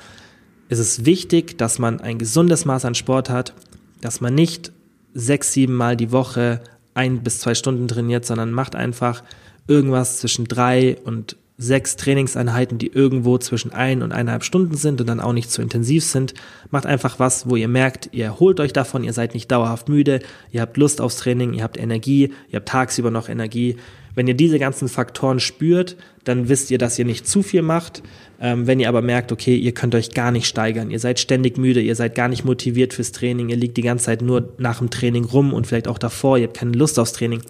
ist 0.68 0.78
es 0.78 1.04
wichtig, 1.04 1.58
dass 1.58 1.78
man 1.78 2.00
ein 2.00 2.18
gesundes 2.18 2.64
Maß 2.64 2.84
an 2.84 2.94
Sport 2.94 3.30
hat, 3.30 3.54
dass 4.00 4.20
man 4.20 4.34
nicht 4.34 4.72
sechs, 5.14 5.52
sieben 5.52 5.74
Mal 5.74 5.96
die 5.96 6.12
Woche 6.12 6.60
ein 6.94 7.22
bis 7.22 7.40
zwei 7.40 7.54
Stunden 7.54 7.88
trainiert, 7.88 8.24
sondern 8.24 8.50
macht 8.50 8.74
einfach 8.74 9.22
irgendwas 9.66 10.18
zwischen 10.18 10.44
drei 10.46 10.96
und 11.04 11.36
sechs 11.56 11.94
Trainingseinheiten, 11.96 12.78
die 12.78 12.88
irgendwo 12.88 13.38
zwischen 13.38 13.72
ein 13.72 14.02
und 14.02 14.12
eineinhalb 14.12 14.42
Stunden 14.42 14.76
sind 14.76 15.00
und 15.00 15.06
dann 15.06 15.20
auch 15.20 15.32
nicht 15.32 15.50
zu 15.50 15.62
intensiv 15.62 16.04
sind. 16.04 16.34
Macht 16.70 16.84
einfach 16.84 17.20
was, 17.20 17.48
wo 17.48 17.54
ihr 17.54 17.68
merkt, 17.68 18.08
ihr 18.12 18.24
erholt 18.24 18.58
euch 18.58 18.72
davon, 18.72 19.04
ihr 19.04 19.12
seid 19.12 19.34
nicht 19.34 19.50
dauerhaft 19.52 19.88
müde, 19.88 20.20
ihr 20.50 20.62
habt 20.62 20.76
Lust 20.76 21.00
aufs 21.00 21.16
Training, 21.16 21.54
ihr 21.54 21.62
habt 21.62 21.78
Energie, 21.78 22.32
ihr 22.50 22.56
habt 22.56 22.68
tagsüber 22.68 23.12
noch 23.12 23.28
Energie. 23.28 23.76
Wenn 24.16 24.26
ihr 24.26 24.34
diese 24.34 24.58
ganzen 24.58 24.88
Faktoren 24.88 25.40
spürt, 25.40 25.96
dann 26.24 26.48
wisst 26.48 26.70
ihr, 26.70 26.78
dass 26.78 26.98
ihr 26.98 27.04
nicht 27.04 27.26
zu 27.26 27.42
viel 27.42 27.62
macht. 27.62 28.02
Ähm, 28.40 28.66
wenn 28.66 28.80
ihr 28.80 28.88
aber 28.88 29.02
merkt, 29.02 29.30
okay, 29.30 29.56
ihr 29.56 29.72
könnt 29.72 29.94
euch 29.94 30.10
gar 30.10 30.32
nicht 30.32 30.46
steigern, 30.46 30.90
ihr 30.90 30.98
seid 30.98 31.20
ständig 31.20 31.56
müde, 31.56 31.80
ihr 31.80 31.94
seid 31.94 32.14
gar 32.16 32.28
nicht 32.28 32.44
motiviert 32.44 32.94
fürs 32.94 33.12
Training, 33.12 33.48
ihr 33.48 33.56
liegt 33.56 33.76
die 33.76 33.82
ganze 33.82 34.06
Zeit 34.06 34.22
nur 34.22 34.52
nach 34.58 34.78
dem 34.78 34.90
Training 34.90 35.24
rum 35.24 35.52
und 35.52 35.66
vielleicht 35.66 35.88
auch 35.88 35.98
davor, 35.98 36.38
ihr 36.38 36.44
habt 36.44 36.56
keine 36.56 36.72
Lust 36.72 36.98
aufs 36.98 37.12
Training, 37.12 37.42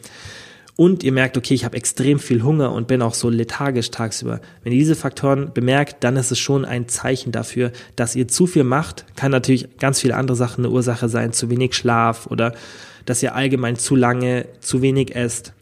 und 0.76 1.04
ihr 1.04 1.12
merkt, 1.12 1.36
okay, 1.36 1.54
ich 1.54 1.64
habe 1.64 1.76
extrem 1.76 2.18
viel 2.18 2.42
Hunger 2.42 2.72
und 2.72 2.88
bin 2.88 3.00
auch 3.00 3.14
so 3.14 3.28
lethargisch 3.30 3.90
tagsüber. 3.90 4.40
Wenn 4.62 4.72
ihr 4.72 4.78
diese 4.78 4.96
Faktoren 4.96 5.52
bemerkt, 5.52 6.02
dann 6.02 6.16
ist 6.16 6.32
es 6.32 6.38
schon 6.38 6.64
ein 6.64 6.88
Zeichen 6.88 7.30
dafür, 7.30 7.70
dass 7.94 8.16
ihr 8.16 8.26
zu 8.26 8.46
viel 8.46 8.64
macht. 8.64 9.04
Kann 9.14 9.30
natürlich 9.30 9.78
ganz 9.78 10.00
viele 10.00 10.16
andere 10.16 10.36
Sachen 10.36 10.64
eine 10.64 10.74
Ursache 10.74 11.08
sein, 11.08 11.32
zu 11.32 11.48
wenig 11.48 11.74
Schlaf 11.74 12.26
oder 12.26 12.54
dass 13.04 13.22
ihr 13.22 13.34
allgemein 13.34 13.76
zu 13.76 13.94
lange 13.94 14.46
zu 14.60 14.82
wenig 14.82 15.14
esst. 15.14 15.52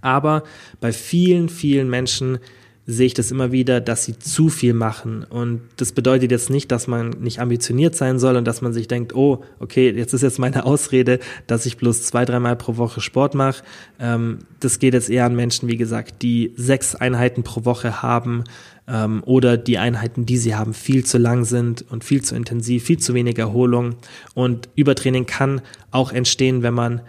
Aber 0.00 0.42
bei 0.80 0.92
vielen, 0.92 1.48
vielen 1.48 1.88
Menschen 1.88 2.38
sehe 2.86 3.06
ich 3.06 3.14
das 3.14 3.30
immer 3.30 3.50
wieder, 3.50 3.80
dass 3.80 4.04
sie 4.04 4.18
zu 4.18 4.48
viel 4.50 4.74
machen. 4.74 5.24
Und 5.24 5.62
das 5.76 5.92
bedeutet 5.92 6.30
jetzt 6.30 6.50
nicht, 6.50 6.70
dass 6.70 6.86
man 6.86 7.10
nicht 7.20 7.40
ambitioniert 7.40 7.96
sein 7.96 8.18
soll 8.18 8.36
und 8.36 8.44
dass 8.44 8.60
man 8.60 8.74
sich 8.74 8.88
denkt, 8.88 9.14
oh, 9.14 9.42
okay, 9.58 9.90
jetzt 9.90 10.12
ist 10.12 10.22
jetzt 10.22 10.38
meine 10.38 10.64
Ausrede, 10.66 11.18
dass 11.46 11.64
ich 11.64 11.78
bloß 11.78 12.02
zwei, 12.02 12.24
dreimal 12.24 12.56
pro 12.56 12.76
Woche 12.76 13.00
Sport 13.00 13.34
mache. 13.34 13.62
Ähm, 13.98 14.40
das 14.60 14.78
geht 14.78 14.92
jetzt 14.92 15.08
eher 15.08 15.24
an 15.24 15.34
Menschen, 15.34 15.68
wie 15.68 15.78
gesagt, 15.78 16.22
die 16.22 16.52
sechs 16.56 16.94
Einheiten 16.94 17.42
pro 17.42 17.64
Woche 17.64 18.02
haben 18.02 18.44
ähm, 18.86 19.22
oder 19.24 19.56
die 19.56 19.78
Einheiten, 19.78 20.26
die 20.26 20.36
sie 20.36 20.54
haben, 20.54 20.74
viel 20.74 21.04
zu 21.04 21.16
lang 21.16 21.44
sind 21.44 21.84
und 21.90 22.04
viel 22.04 22.22
zu 22.22 22.34
intensiv, 22.34 22.84
viel 22.84 22.98
zu 22.98 23.14
wenig 23.14 23.38
Erholung. 23.38 23.96
Und 24.34 24.68
Übertraining 24.74 25.24
kann 25.24 25.62
auch 25.90 26.12
entstehen, 26.12 26.62
wenn 26.62 26.74
man 26.74 27.00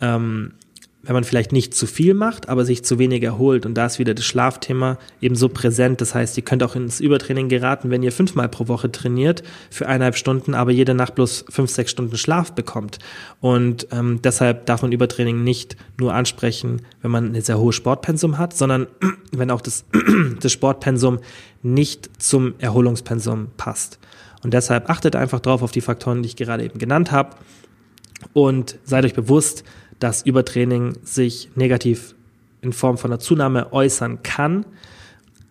ähm, 0.00 0.52
wenn 1.04 1.14
man 1.14 1.24
vielleicht 1.24 1.52
nicht 1.52 1.74
zu 1.74 1.86
viel 1.86 2.14
macht, 2.14 2.48
aber 2.48 2.64
sich 2.64 2.84
zu 2.84 2.98
wenig 2.98 3.22
erholt. 3.22 3.66
Und 3.66 3.74
da 3.74 3.86
ist 3.86 3.98
wieder 3.98 4.14
das 4.14 4.24
Schlafthema 4.24 4.98
eben 5.20 5.36
so 5.36 5.48
präsent. 5.48 6.00
Das 6.00 6.14
heißt, 6.14 6.36
ihr 6.36 6.44
könnt 6.44 6.62
auch 6.62 6.76
ins 6.76 7.00
Übertraining 7.00 7.48
geraten, 7.48 7.90
wenn 7.90 8.02
ihr 8.02 8.12
fünfmal 8.12 8.48
pro 8.48 8.68
Woche 8.68 8.90
trainiert 8.90 9.42
für 9.70 9.86
eineinhalb 9.86 10.16
Stunden, 10.16 10.54
aber 10.54 10.70
jede 10.70 10.94
Nacht 10.94 11.14
bloß 11.14 11.46
fünf, 11.48 11.70
sechs 11.70 11.90
Stunden 11.90 12.16
Schlaf 12.16 12.52
bekommt. 12.52 12.98
Und 13.40 13.86
ähm, 13.92 14.20
deshalb 14.22 14.66
darf 14.66 14.82
man 14.82 14.92
Übertraining 14.92 15.44
nicht 15.44 15.76
nur 15.98 16.14
ansprechen, 16.14 16.82
wenn 17.02 17.10
man 17.10 17.28
eine 17.28 17.42
sehr 17.42 17.58
hohe 17.58 17.72
Sportpensum 17.72 18.38
hat, 18.38 18.56
sondern 18.56 18.86
wenn 19.32 19.50
auch 19.50 19.60
das, 19.60 19.84
das 20.40 20.52
Sportpensum 20.52 21.18
nicht 21.62 22.22
zum 22.22 22.54
Erholungspensum 22.58 23.48
passt. 23.56 23.98
Und 24.42 24.52
deshalb 24.52 24.90
achtet 24.90 25.16
einfach 25.16 25.40
drauf 25.40 25.62
auf 25.62 25.72
die 25.72 25.80
Faktoren, 25.80 26.22
die 26.22 26.28
ich 26.28 26.36
gerade 26.36 26.64
eben 26.64 26.78
genannt 26.78 27.10
habe. 27.10 27.36
Und 28.32 28.78
seid 28.84 29.04
euch 29.04 29.14
bewusst, 29.14 29.64
dass 30.04 30.20
Übertraining 30.20 30.98
sich 31.02 31.48
negativ 31.54 32.14
in 32.60 32.74
Form 32.74 32.98
von 32.98 33.10
einer 33.10 33.20
Zunahme 33.20 33.72
äußern 33.72 34.22
kann. 34.22 34.66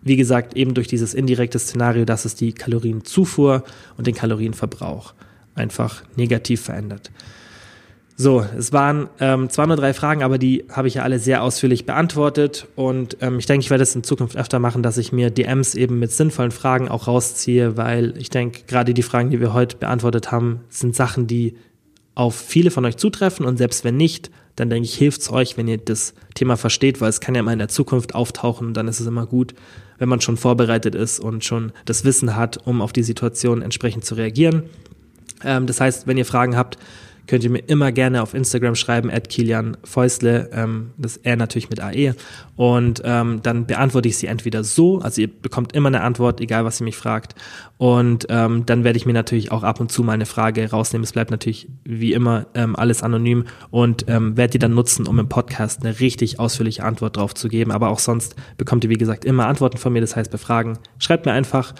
Wie 0.00 0.14
gesagt, 0.14 0.56
eben 0.56 0.74
durch 0.74 0.86
dieses 0.86 1.12
indirekte 1.12 1.58
Szenario, 1.58 2.04
dass 2.04 2.24
es 2.24 2.36
die 2.36 2.52
Kalorienzufuhr 2.52 3.64
und 3.96 4.06
den 4.06 4.14
Kalorienverbrauch 4.14 5.12
einfach 5.56 6.04
negativ 6.14 6.60
verändert. 6.60 7.10
So, 8.14 8.46
es 8.56 8.72
waren 8.72 9.08
ähm, 9.18 9.50
zwar 9.50 9.66
nur 9.66 9.74
drei 9.74 9.92
Fragen, 9.92 10.22
aber 10.22 10.38
die 10.38 10.66
habe 10.70 10.86
ich 10.86 10.94
ja 10.94 11.02
alle 11.02 11.18
sehr 11.18 11.42
ausführlich 11.42 11.84
beantwortet 11.84 12.68
und 12.76 13.16
ähm, 13.22 13.40
ich 13.40 13.46
denke, 13.46 13.64
ich 13.64 13.70
werde 13.70 13.82
es 13.82 13.96
in 13.96 14.04
Zukunft 14.04 14.36
öfter 14.36 14.60
machen, 14.60 14.84
dass 14.84 14.98
ich 14.98 15.10
mir 15.10 15.30
DMs 15.30 15.74
eben 15.74 15.98
mit 15.98 16.12
sinnvollen 16.12 16.52
Fragen 16.52 16.88
auch 16.88 17.08
rausziehe, 17.08 17.76
weil 17.76 18.16
ich 18.18 18.30
denke, 18.30 18.62
gerade 18.68 18.94
die 18.94 19.02
Fragen, 19.02 19.30
die 19.30 19.40
wir 19.40 19.52
heute 19.52 19.78
beantwortet 19.78 20.30
haben, 20.30 20.60
sind 20.68 20.94
Sachen, 20.94 21.26
die 21.26 21.56
auf 22.14 22.36
viele 22.36 22.70
von 22.70 22.84
euch 22.84 22.96
zutreffen 22.96 23.44
und 23.46 23.56
selbst 23.56 23.84
wenn 23.84 23.96
nicht, 23.96 24.30
dann 24.56 24.70
denke 24.70 24.86
ich, 24.86 24.94
hilft 24.94 25.22
es 25.22 25.32
euch, 25.32 25.56
wenn 25.56 25.68
ihr 25.68 25.78
das 25.78 26.14
Thema 26.34 26.56
versteht, 26.56 27.00
weil 27.00 27.10
es 27.10 27.20
kann 27.20 27.34
ja 27.34 27.42
mal 27.42 27.52
in 27.52 27.58
der 27.58 27.68
Zukunft 27.68 28.14
auftauchen 28.14 28.74
dann 28.74 28.88
ist 28.88 29.00
es 29.00 29.06
immer 29.06 29.26
gut, 29.26 29.54
wenn 29.98 30.08
man 30.08 30.20
schon 30.20 30.36
vorbereitet 30.36 30.94
ist 30.94 31.20
und 31.20 31.44
schon 31.44 31.72
das 31.84 32.04
Wissen 32.04 32.36
hat, 32.36 32.66
um 32.66 32.82
auf 32.82 32.92
die 32.92 33.02
Situation 33.02 33.62
entsprechend 33.62 34.04
zu 34.04 34.14
reagieren. 34.14 34.64
Ähm, 35.44 35.66
das 35.66 35.80
heißt, 35.80 36.06
wenn 36.06 36.16
ihr 36.16 36.26
Fragen 36.26 36.56
habt, 36.56 36.78
könnt 37.26 37.44
ihr 37.44 37.50
mir 37.50 37.64
immer 37.66 37.92
gerne 37.92 38.22
auf 38.22 38.34
Instagram 38.34 38.74
schreiben, 38.74 39.10
at 39.10 39.28
Kilian 39.28 39.76
Fäusle, 39.84 40.50
ähm, 40.52 40.90
das 40.96 41.16
er 41.16 41.36
natürlich 41.36 41.70
mit 41.70 41.80
AE. 41.80 42.14
Und 42.56 43.02
ähm, 43.04 43.40
dann 43.42 43.66
beantworte 43.66 44.08
ich 44.08 44.16
sie 44.16 44.26
entweder 44.26 44.62
so, 44.64 44.98
also 45.00 45.20
ihr 45.20 45.28
bekommt 45.28 45.74
immer 45.74 45.88
eine 45.88 46.02
Antwort, 46.02 46.40
egal 46.40 46.64
was 46.64 46.80
ihr 46.80 46.84
mich 46.84 46.96
fragt. 46.96 47.34
Und 47.76 48.26
ähm, 48.28 48.66
dann 48.66 48.84
werde 48.84 48.96
ich 48.96 49.06
mir 49.06 49.12
natürlich 49.12 49.50
auch 49.50 49.62
ab 49.62 49.80
und 49.80 49.90
zu 49.90 50.02
mal 50.02 50.12
eine 50.12 50.26
Frage 50.26 50.70
rausnehmen. 50.70 51.04
Es 51.04 51.12
bleibt 51.12 51.30
natürlich 51.30 51.68
wie 51.84 52.12
immer 52.12 52.46
ähm, 52.54 52.76
alles 52.76 53.02
anonym 53.02 53.44
und 53.70 54.04
ähm, 54.08 54.36
werde 54.36 54.52
die 54.52 54.58
dann 54.58 54.74
nutzen, 54.74 55.06
um 55.06 55.18
im 55.18 55.28
Podcast 55.28 55.84
eine 55.84 55.98
richtig 56.00 56.38
ausführliche 56.38 56.84
Antwort 56.84 57.16
drauf 57.16 57.34
zu 57.34 57.48
geben. 57.48 57.72
Aber 57.72 57.88
auch 57.88 57.98
sonst 57.98 58.36
bekommt 58.56 58.84
ihr, 58.84 58.90
wie 58.90 58.98
gesagt, 58.98 59.24
immer 59.24 59.46
Antworten 59.46 59.78
von 59.78 59.92
mir. 59.92 60.00
Das 60.00 60.14
heißt, 60.14 60.30
bei 60.30 60.38
Fragen 60.38 60.78
schreibt 60.98 61.26
mir 61.26 61.32
einfach. 61.32 61.74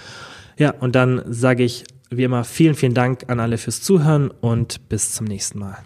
Ja, 0.57 0.71
und 0.71 0.95
dann 0.95 1.23
sage 1.27 1.65
ich 1.65 1.85
wie 2.17 2.25
immer 2.25 2.45
vielen, 2.45 2.75
vielen 2.75 2.95
Dank 2.95 3.25
an 3.29 3.41
alle 3.41 3.59
fürs 3.59 3.83
Zuhören 3.83 4.31
und 4.31 4.89
bis 4.89 5.13
zum 5.13 5.27
nächsten 5.27 5.59
Mal. 5.59 5.79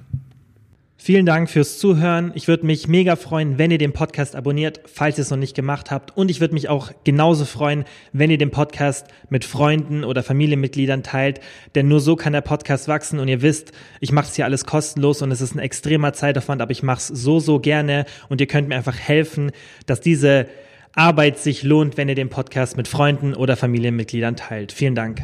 Vielen 1.00 1.26
Dank 1.26 1.48
fürs 1.48 1.78
Zuhören. 1.78 2.32
Ich 2.34 2.48
würde 2.48 2.66
mich 2.66 2.88
mega 2.88 3.14
freuen, 3.14 3.56
wenn 3.56 3.70
ihr 3.70 3.78
den 3.78 3.92
Podcast 3.92 4.34
abonniert, 4.34 4.80
falls 4.92 5.16
ihr 5.16 5.22
es 5.22 5.30
noch 5.30 5.38
nicht 5.38 5.54
gemacht 5.54 5.90
habt. 5.90 6.14
Und 6.16 6.28
ich 6.30 6.40
würde 6.40 6.54
mich 6.54 6.68
auch 6.68 6.90
genauso 7.04 7.44
freuen, 7.44 7.84
wenn 8.12 8.30
ihr 8.30 8.36
den 8.36 8.50
Podcast 8.50 9.06
mit 9.30 9.44
Freunden 9.44 10.02
oder 10.02 10.24
Familienmitgliedern 10.24 11.04
teilt. 11.04 11.40
Denn 11.76 11.86
nur 11.86 12.00
so 12.00 12.16
kann 12.16 12.32
der 12.32 12.40
Podcast 12.40 12.88
wachsen. 12.88 13.20
Und 13.20 13.28
ihr 13.28 13.42
wisst, 13.42 13.72
ich 14.00 14.10
mache 14.10 14.26
es 14.26 14.34
hier 14.34 14.44
alles 14.44 14.66
kostenlos 14.66 15.22
und 15.22 15.30
es 15.30 15.40
ist 15.40 15.54
ein 15.54 15.60
extremer 15.60 16.12
Zeitaufwand, 16.12 16.60
aber 16.60 16.72
ich 16.72 16.82
mache 16.82 16.98
es 16.98 17.06
so, 17.06 17.38
so 17.38 17.60
gerne. 17.60 18.04
Und 18.28 18.40
ihr 18.40 18.48
könnt 18.48 18.68
mir 18.68 18.76
einfach 18.76 18.98
helfen, 18.98 19.52
dass 19.86 20.00
diese 20.00 20.48
Arbeit 20.94 21.38
sich 21.38 21.62
lohnt, 21.62 21.96
wenn 21.96 22.08
ihr 22.08 22.16
den 22.16 22.28
Podcast 22.28 22.76
mit 22.76 22.88
Freunden 22.88 23.34
oder 23.34 23.56
Familienmitgliedern 23.56 24.34
teilt. 24.34 24.72
Vielen 24.72 24.96
Dank. 24.96 25.22